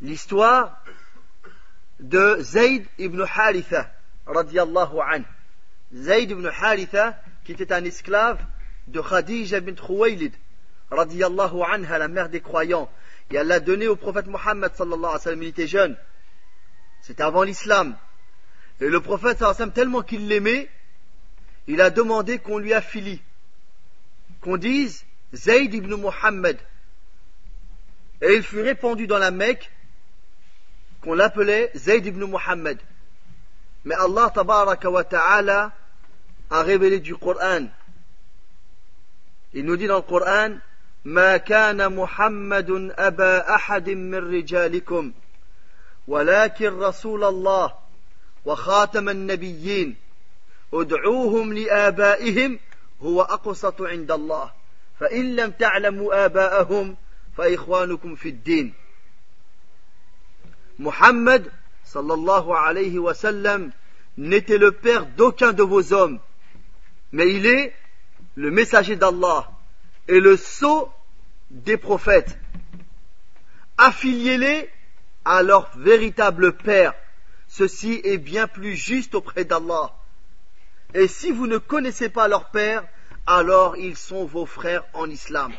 l'histoire 0.00 0.82
de 2.00 2.38
Zayd 2.40 2.86
ibn 2.98 3.22
Haritha 3.22 3.90
radiallahu 4.32 5.00
anhu. 5.00 5.24
Zayd 5.94 6.30
ibn 6.30 6.46
Haritha 6.46 7.18
qui 7.44 7.52
était 7.52 7.72
un 7.72 7.84
esclave 7.84 8.38
de 8.88 9.00
Khadija 9.00 9.60
bint 9.60 9.74
Khuwaylid 9.74 10.32
radiallahu 10.90 11.62
anha 11.62 11.98
la 11.98 12.08
mère 12.08 12.28
des 12.28 12.40
croyants 12.40 12.90
et 13.30 13.36
elle 13.36 13.46
l'a 13.46 13.60
donné 13.60 13.88
au 13.88 13.96
prophète 13.96 14.26
Mohammed 14.26 14.72
sallallahu 14.74 14.98
alayhi 14.98 15.14
wa 15.14 15.18
sallam 15.18 15.42
il 15.42 15.48
était 15.48 15.66
jeune 15.66 15.96
c'était 17.02 17.22
avant 17.22 17.42
l'islam 17.42 17.96
et 18.80 18.88
le 18.88 19.00
prophète 19.00 19.38
sallallahu 19.38 19.42
alayhi 19.42 19.50
wa 19.50 19.54
sallam 19.54 19.72
tellement 19.72 20.02
qu'il 20.02 20.28
l'aimait 20.28 20.68
il 21.68 21.80
a 21.80 21.90
demandé 21.90 22.38
qu'on 22.38 22.58
lui 22.58 22.72
affilie 22.72 23.22
qu'on 24.42 24.56
dise 24.56 25.04
Zayd 25.32 25.72
ibn 25.72 25.94
Muhammad. 25.94 26.58
Et 28.20 28.34
il 28.34 28.42
fut 28.42 28.60
répandu 28.60 29.06
dans 29.06 29.18
la 29.18 29.30
Mecque 29.30 29.70
qu'on 31.00 31.14
l'appelait 31.14 31.70
Zayd 31.74 32.06
ibn 32.06 32.24
Muhammad. 32.24 32.78
Mais 33.84 33.94
Allah 33.94 34.30
tabaraka 34.34 34.90
wa 34.90 35.04
ta'ala 35.04 35.72
a 36.50 36.62
révélé 36.62 37.00
du 37.00 37.16
Coran. 37.16 37.66
Il 39.54 39.66
ما 41.04 41.36
كان 41.36 41.96
محمد 41.96 42.94
أبا 42.98 43.54
أحد 43.54 43.90
من 43.90 44.14
رجالكم 44.14 45.12
ولكن 46.08 46.78
رسول 46.78 47.24
الله 47.24 47.74
وخاتم 48.44 49.08
النبيين 49.08 49.96
ادعوهم 50.74 51.52
لآبائهم 51.52 52.58
هو 53.02 53.22
أقسط 53.22 53.82
عند 53.82 54.10
الله 54.10 54.50
فإن 55.00 55.36
لم 55.36 55.50
تعلموا 55.50 56.24
آباءهم 56.24 56.96
فإخوانكم 57.36 58.14
في 58.14 58.28
الدين 58.28 58.74
Mohammed 60.78 61.50
sallallahu 61.92 62.52
alayhi 62.52 62.98
wa 62.98 63.14
sallam 63.14 63.70
n'était 64.16 64.58
le 64.58 64.72
père 64.72 65.04
d'aucun 65.06 65.52
de 65.52 65.62
vos 65.62 65.92
hommes, 65.92 66.18
mais 67.12 67.30
il 67.34 67.46
est 67.46 67.74
le 68.34 68.50
messager 68.50 68.96
d'Allah 68.96 69.50
et 70.08 70.20
le 70.20 70.36
sceau 70.36 70.90
des 71.50 71.76
prophètes. 71.76 72.38
Affiliez-les 73.76 74.70
à 75.24 75.42
leur 75.42 75.70
véritable 75.76 76.56
père. 76.56 76.94
Ceci 77.48 78.00
est 78.04 78.18
bien 78.18 78.46
plus 78.48 78.74
juste 78.74 79.14
auprès 79.14 79.44
d'Allah. 79.44 79.92
Et 80.94 81.08
si 81.08 81.30
vous 81.30 81.46
ne 81.46 81.58
connaissez 81.58 82.08
pas 82.08 82.26
leur 82.26 82.50
père, 82.50 82.84
alors 83.26 83.76
ils 83.76 83.96
sont 83.96 84.24
vos 84.24 84.46
frères 84.46 84.84
en 84.94 85.10
islam. 85.10 85.52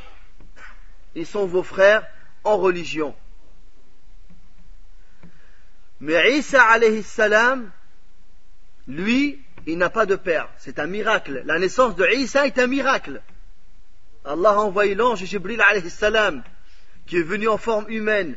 Ils 1.13 1.28
sont 1.28 1.46
vos 1.46 1.63
frères 1.63 2.08
en 2.43 2.58
religion. 2.58 3.15
Mais 5.99 6.38
Isa 6.38 6.63
alayhi 6.63 7.03
salam, 7.03 7.71
lui, 8.88 9.41
il 9.65 9.77
n'a 9.77 9.89
pas 9.89 10.06
de 10.06 10.15
père. 10.15 10.49
C'est 10.58 10.79
un 10.79 10.88
miracle. 10.88 11.43
La 11.45 11.60
naissance 11.60 11.95
de 11.95 12.06
Isa 12.13 12.45
est 12.45 12.60
un 12.60 12.67
miracle. 12.67 13.21
Allah 14.25 14.51
a 14.51 14.58
envoyé 14.58 14.95
l'ange 14.95 15.23
Jibril 15.23 15.62
alayhi 15.62 15.89
salam, 15.89 16.43
qui 17.06 17.17
est 17.17 17.23
venu 17.23 17.47
en 17.47 17.58
forme 17.58 17.89
humaine, 17.89 18.36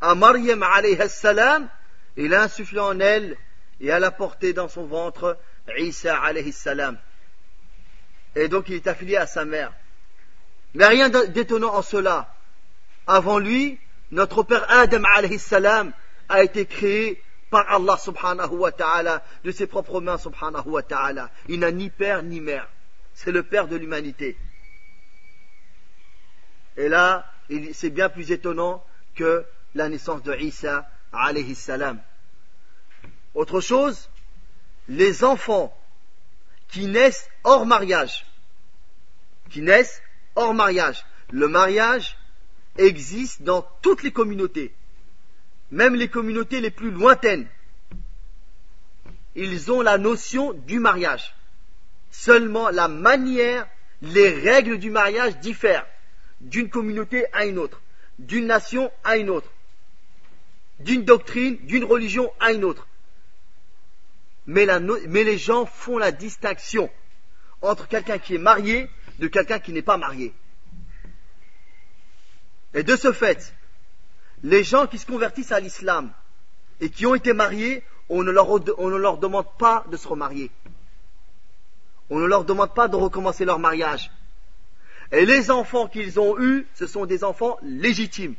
à 0.00 0.14
Maryam 0.14 0.62
alayhi 0.62 0.96
salam, 1.08 1.68
il 2.16 2.34
a 2.34 2.42
insufflé 2.42 2.80
en 2.80 2.98
elle 2.98 3.36
et 3.80 3.88
elle 3.88 4.04
a 4.04 4.10
porté 4.10 4.52
dans 4.52 4.68
son 4.68 4.84
ventre 4.84 5.38
Isa 5.76 6.16
alayhi 6.20 6.52
salam 6.52 6.98
et 8.34 8.48
donc 8.48 8.68
il 8.68 8.76
est 8.76 8.86
affilié 8.86 9.16
à 9.16 9.26
sa 9.26 9.44
mère. 9.44 9.72
Mais 10.74 10.86
rien 10.86 11.08
d'étonnant 11.08 11.74
en 11.74 11.82
cela. 11.82 12.32
Avant 13.06 13.38
lui, 13.38 13.78
notre 14.12 14.42
père 14.42 14.64
Adam 14.70 15.02
alayhi 15.14 15.38
salam 15.38 15.92
a 16.30 16.42
été 16.42 16.64
créé 16.64 17.22
par 17.50 17.70
Allah 17.70 17.98
subhanahu 17.98 18.52
wa 18.52 18.72
ta'ala, 18.72 19.22
de 19.44 19.50
ses 19.50 19.66
propres 19.66 20.00
mains 20.00 20.18
subhanahu 20.18 20.68
wa 20.68 20.82
ta'ala. 20.82 21.30
Il 21.48 21.60
n'a 21.60 21.72
ni 21.72 21.90
père 21.90 22.22
ni 22.22 22.40
mère. 22.40 22.68
C'est 23.12 23.32
le 23.32 23.42
père 23.42 23.66
de 23.66 23.76
l'humanité. 23.76 24.38
Et 26.76 26.88
là, 26.88 27.30
c'est 27.72 27.90
bien 27.90 28.08
plus 28.08 28.30
étonnant 28.30 28.84
que 29.16 29.44
la 29.74 29.88
naissance 29.88 30.22
de 30.22 30.34
Isa 30.36 30.88
alayhi 31.12 31.54
salam. 31.54 32.00
Autre 33.34 33.60
chose, 33.60 34.08
les 34.88 35.24
enfants 35.24 35.76
qui 36.68 36.86
naissent 36.86 37.28
hors 37.42 37.66
mariage. 37.66 38.24
Qui 39.50 39.62
naissent 39.62 40.00
hors 40.36 40.54
mariage. 40.54 41.04
Le 41.30 41.48
mariage 41.48 42.16
existe 42.78 43.42
dans 43.42 43.62
toutes 43.82 44.04
les 44.04 44.12
communautés, 44.12 44.72
même 45.70 45.94
les 45.94 46.08
communautés 46.08 46.60
les 46.60 46.70
plus 46.70 46.90
lointaines. 46.90 47.46
Ils 49.34 49.70
ont 49.70 49.80
la 49.80 49.98
notion 49.98 50.52
du 50.52 50.80
mariage. 50.80 51.34
Seulement 52.10 52.70
la 52.70 52.88
manière, 52.88 53.66
les 54.02 54.28
règles 54.30 54.78
du 54.78 54.90
mariage 54.90 55.38
diffèrent 55.38 55.86
d'une 56.40 56.68
communauté 56.68 57.26
à 57.32 57.44
une 57.46 57.58
autre, 57.58 57.80
d'une 58.18 58.46
nation 58.46 58.90
à 59.04 59.16
une 59.16 59.30
autre, 59.30 59.50
d'une 60.80 61.04
doctrine, 61.04 61.58
d'une 61.66 61.84
religion 61.84 62.32
à 62.40 62.52
une 62.52 62.64
autre 62.64 62.86
mais, 64.50 65.24
les 65.24 65.38
gens 65.38 65.66
font 65.66 65.98
la 65.98 66.12
distinction 66.12 66.90
entre 67.62 67.86
quelqu'un 67.86 68.18
qui 68.18 68.34
est 68.34 68.38
marié 68.38 68.88
de 69.18 69.28
quelqu'un 69.28 69.58
qui 69.58 69.72
n'est 69.72 69.82
pas 69.82 69.96
marié. 69.96 70.32
Et 72.74 72.82
de 72.82 72.96
ce 72.96 73.12
fait, 73.12 73.54
les 74.42 74.64
gens 74.64 74.86
qui 74.86 74.98
se 74.98 75.06
convertissent 75.06 75.52
à 75.52 75.60
l'islam 75.60 76.12
et 76.80 76.90
qui 76.90 77.06
ont 77.06 77.14
été 77.14 77.32
mariés, 77.32 77.84
on 78.08 78.22
ne, 78.22 78.30
leur, 78.30 79.18
demande 79.18 79.46
pas 79.58 79.84
de 79.90 79.96
se 79.96 80.08
remarier. 80.08 80.50
On 82.08 82.18
ne 82.18 82.26
leur 82.26 82.44
demande 82.44 82.74
pas 82.74 82.88
de 82.88 82.96
recommencer 82.96 83.44
leur 83.44 83.58
mariage. 83.58 84.10
Et 85.12 85.26
les 85.26 85.50
enfants 85.50 85.88
qu'ils 85.88 86.18
ont 86.18 86.38
eus, 86.40 86.66
ce 86.74 86.86
sont 86.86 87.06
des 87.06 87.22
enfants 87.24 87.58
légitimes. 87.62 88.34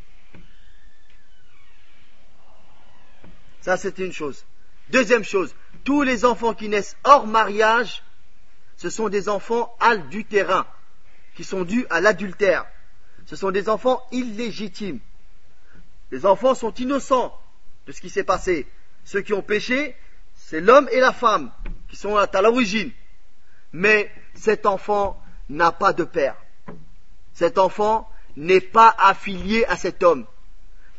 Ça, 3.61 3.77
une 3.97 4.11
chose. 4.11 4.43
Deuxième 4.89 5.23
chose, 5.23 5.53
tous 5.83 6.01
les 6.01 6.25
enfants 6.25 6.53
qui 6.53 6.67
naissent 6.67 6.97
hors 7.03 7.27
mariage, 7.27 8.03
ce 8.75 8.89
sont 8.89 9.09
des 9.09 9.29
enfants 9.29 9.75
adultérins, 9.79 10.65
qui 11.35 11.43
sont 11.43 11.63
dus 11.63 11.85
à 11.89 12.01
l'adultère. 12.01 12.65
Ce 13.27 13.35
sont 13.35 13.51
des 13.51 13.69
enfants 13.69 14.03
illégitimes. 14.11 14.99
Les 16.11 16.25
enfants 16.25 16.55
sont 16.55 16.73
innocents 16.73 17.37
de 17.87 17.91
ce 17.91 18.01
qui 18.01 18.09
s'est 18.09 18.23
passé. 18.23 18.67
ceux 19.03 19.21
qui 19.21 19.33
ont 19.33 19.41
péché, 19.41 19.95
c'est 20.35 20.61
l'homme 20.61 20.87
et 20.91 20.99
la 20.99 21.13
femme 21.13 21.51
qui 21.87 21.95
sont 21.95 22.17
à 22.17 22.41
l'origine. 22.41 22.91
Mais 23.73 24.11
cet 24.35 24.65
enfant 24.65 25.21
n'a 25.49 25.71
pas 25.71 25.93
de 25.93 26.03
père. 26.03 26.35
Cet 27.33 27.57
enfant 27.57 28.09
n'est 28.35 28.61
pas 28.61 28.93
affilié 28.99 29.65
à 29.65 29.77
cet 29.77 30.03
homme. 30.03 30.25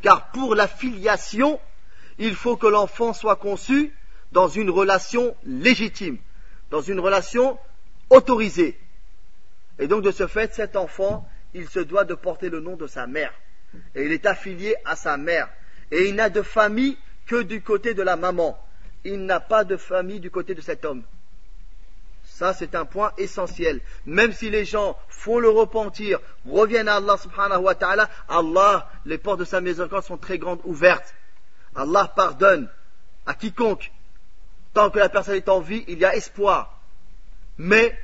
Car 0.01 0.31
pour 0.33 0.55
la 0.55 0.67
filiation, 0.67 1.61
il 2.19 2.35
faut 2.35 2.57
que 2.57 2.67
l'enfant 2.67 3.13
soit 3.13 3.37
conçu 3.37 3.95
dans 4.33 4.49
une 4.49 4.71
relation 4.71 5.37
légitime, 5.45 6.19
dans 6.71 6.81
une 6.81 7.01
relation 7.01 7.59
autorisée. 8.11 8.79
Et 9.79 9.87
donc 9.87 10.03
de 10.03 10.11
ce 10.11 10.27
fait, 10.27 10.55
cet 10.55 10.77
enfant, 10.77 11.29
il 11.55 11.69
se 11.69 11.81
doit 11.81 12.05
de 12.05 12.15
porter 12.15 12.49
le 12.49 12.61
nom 12.61 12.77
de 12.77 12.87
sa 12.87 13.07
mère. 13.07 13.33
Et 13.95 14.05
il 14.05 14.13
est 14.13 14.27
affilié 14.27 14.75
à 14.85 14.97
sa 14.97 15.17
mère. 15.17 15.49
Et 15.91 16.09
il 16.09 16.15
n'a 16.15 16.31
de 16.31 16.43
famille 16.43 16.97
que 17.27 17.43
du 17.43 17.63
côté 17.63 17.95
de 17.95 18.03
la 18.03 18.17
maman. 18.17 18.59
Il 19.05 19.25
n'a 19.25 19.41
pas 19.41 19.65
de 19.65 19.77
famille 19.77 20.21
du 20.21 20.31
côté 20.31 20.55
de 20.55 20.61
cet 20.61 20.85
homme. 20.85 21.03
Ça, 22.25 22.55
c'est 22.55 22.75
un 22.75 22.85
point 22.85 23.13
essentiel. 23.19 23.81
Même 24.07 24.33
si 24.33 24.49
les 24.51 24.65
gens 24.65 24.97
font 25.09 25.39
le 25.39 25.49
repentir, 25.49 26.21
reviennent 26.49 26.89
à 26.89 26.97
Allah 26.97 27.17
subhanahu 27.17 27.63
wa 27.63 27.75
ta'ala, 27.75 28.09
Allah, 28.29 28.91
les 29.05 29.19
portes 29.19 29.41
de 29.41 29.45
sa 29.45 29.61
maison 29.61 29.89
sont 30.01 30.17
très 30.17 30.39
grandes, 30.39 30.61
ouvertes. 30.65 31.15
Allah 31.75 32.13
pardonne 32.15 32.69
à 33.27 33.35
quiconque. 33.35 33.93
Tant 34.73 34.91
que 34.91 34.99
la 34.99 35.09
personne 35.09 35.35
est 35.35 35.49
en 35.49 35.61
vie, 35.61 35.85
il 35.89 35.99
y 35.99 36.05
a 36.05 36.17
espoir. 36.17 36.81
Mais 37.59 37.97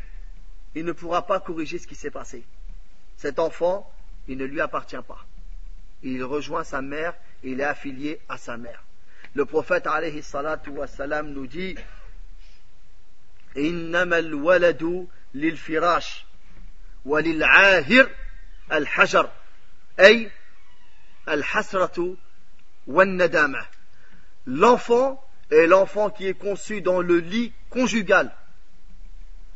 il 0.74 0.84
ne 0.84 0.92
pourra 0.92 1.26
pas 1.26 1.40
corriger 1.40 1.78
ce 1.78 1.86
qui 1.86 1.94
s'est 1.94 2.10
passé. 2.10 2.44
Cet 3.16 3.38
enfant, 3.38 3.90
il 4.28 4.36
ne 4.36 4.44
lui 4.44 4.60
appartient 4.60 5.02
pas 5.06 5.24
il 6.02 6.22
rejoint 6.24 6.64
sa 6.64 6.82
mère, 6.82 7.14
et 7.42 7.50
il 7.50 7.60
est 7.60 7.64
affilié 7.64 8.20
à 8.28 8.38
sa 8.38 8.56
mère. 8.56 8.84
Le 9.34 9.44
prophète 9.44 9.86
alayhi 9.86 10.22
salatu 10.22 10.70
wassalam 10.70 11.30
nous 11.30 11.46
dit 11.46 11.76
Innamal 13.56 14.34
waladu 14.34 15.06
lil 15.34 15.56
firash 15.56 16.26
al 17.06 17.42
hajar 17.42 18.08
al 21.26 21.42
hasratu. 21.54 22.16
L'enfant 24.46 25.22
est 25.50 25.66
l'enfant 25.66 26.10
qui 26.10 26.26
est 26.26 26.34
conçu 26.34 26.80
dans 26.80 27.00
le 27.00 27.18
lit 27.18 27.52
conjugal. 27.70 28.34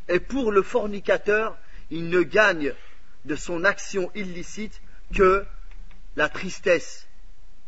Et 0.09 0.21
pour 0.21 0.53
le 0.53 0.63
fornicateur, 0.63 1.57
il 1.91 2.09
ne 2.09 2.23
gagne 2.23 2.75
de 3.25 3.37
son 3.37 3.65
action 3.65 4.11
illicite 4.15 4.83
que 5.15 5.47
la 6.17 6.29
tristesse 6.29 7.07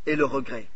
et 0.07 0.17
le 0.17 0.25
regret. 0.25 0.67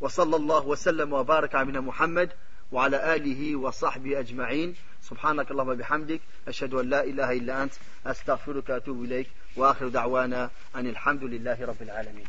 وصلى 0.00 0.36
الله 0.36 0.66
وسلم 0.66 1.12
وبارك 1.12 1.54
على 1.54 1.80
محمد 1.80 2.30
وعلى 2.72 3.14
آله 3.16 3.56
وصحبه 3.56 4.20
أجمعين 4.20 4.74
سبحانك 5.02 5.50
اللهم 5.50 5.74
بحمدك 5.74 6.20
أشهد 6.48 6.74
أن 6.74 6.90
لا 6.90 7.04
إله 7.04 7.32
إلا 7.32 7.62
أنت 7.62 7.72
أستغفرك 8.06 8.68
وأتوب 8.68 9.04
إليك 9.04 9.30
وآخر 9.56 9.88
دعوانا 9.88 10.50
أن 10.76 10.86
الحمد 10.86 11.24
لله 11.24 11.64
رب 11.64 11.82
العالمين 11.82 12.26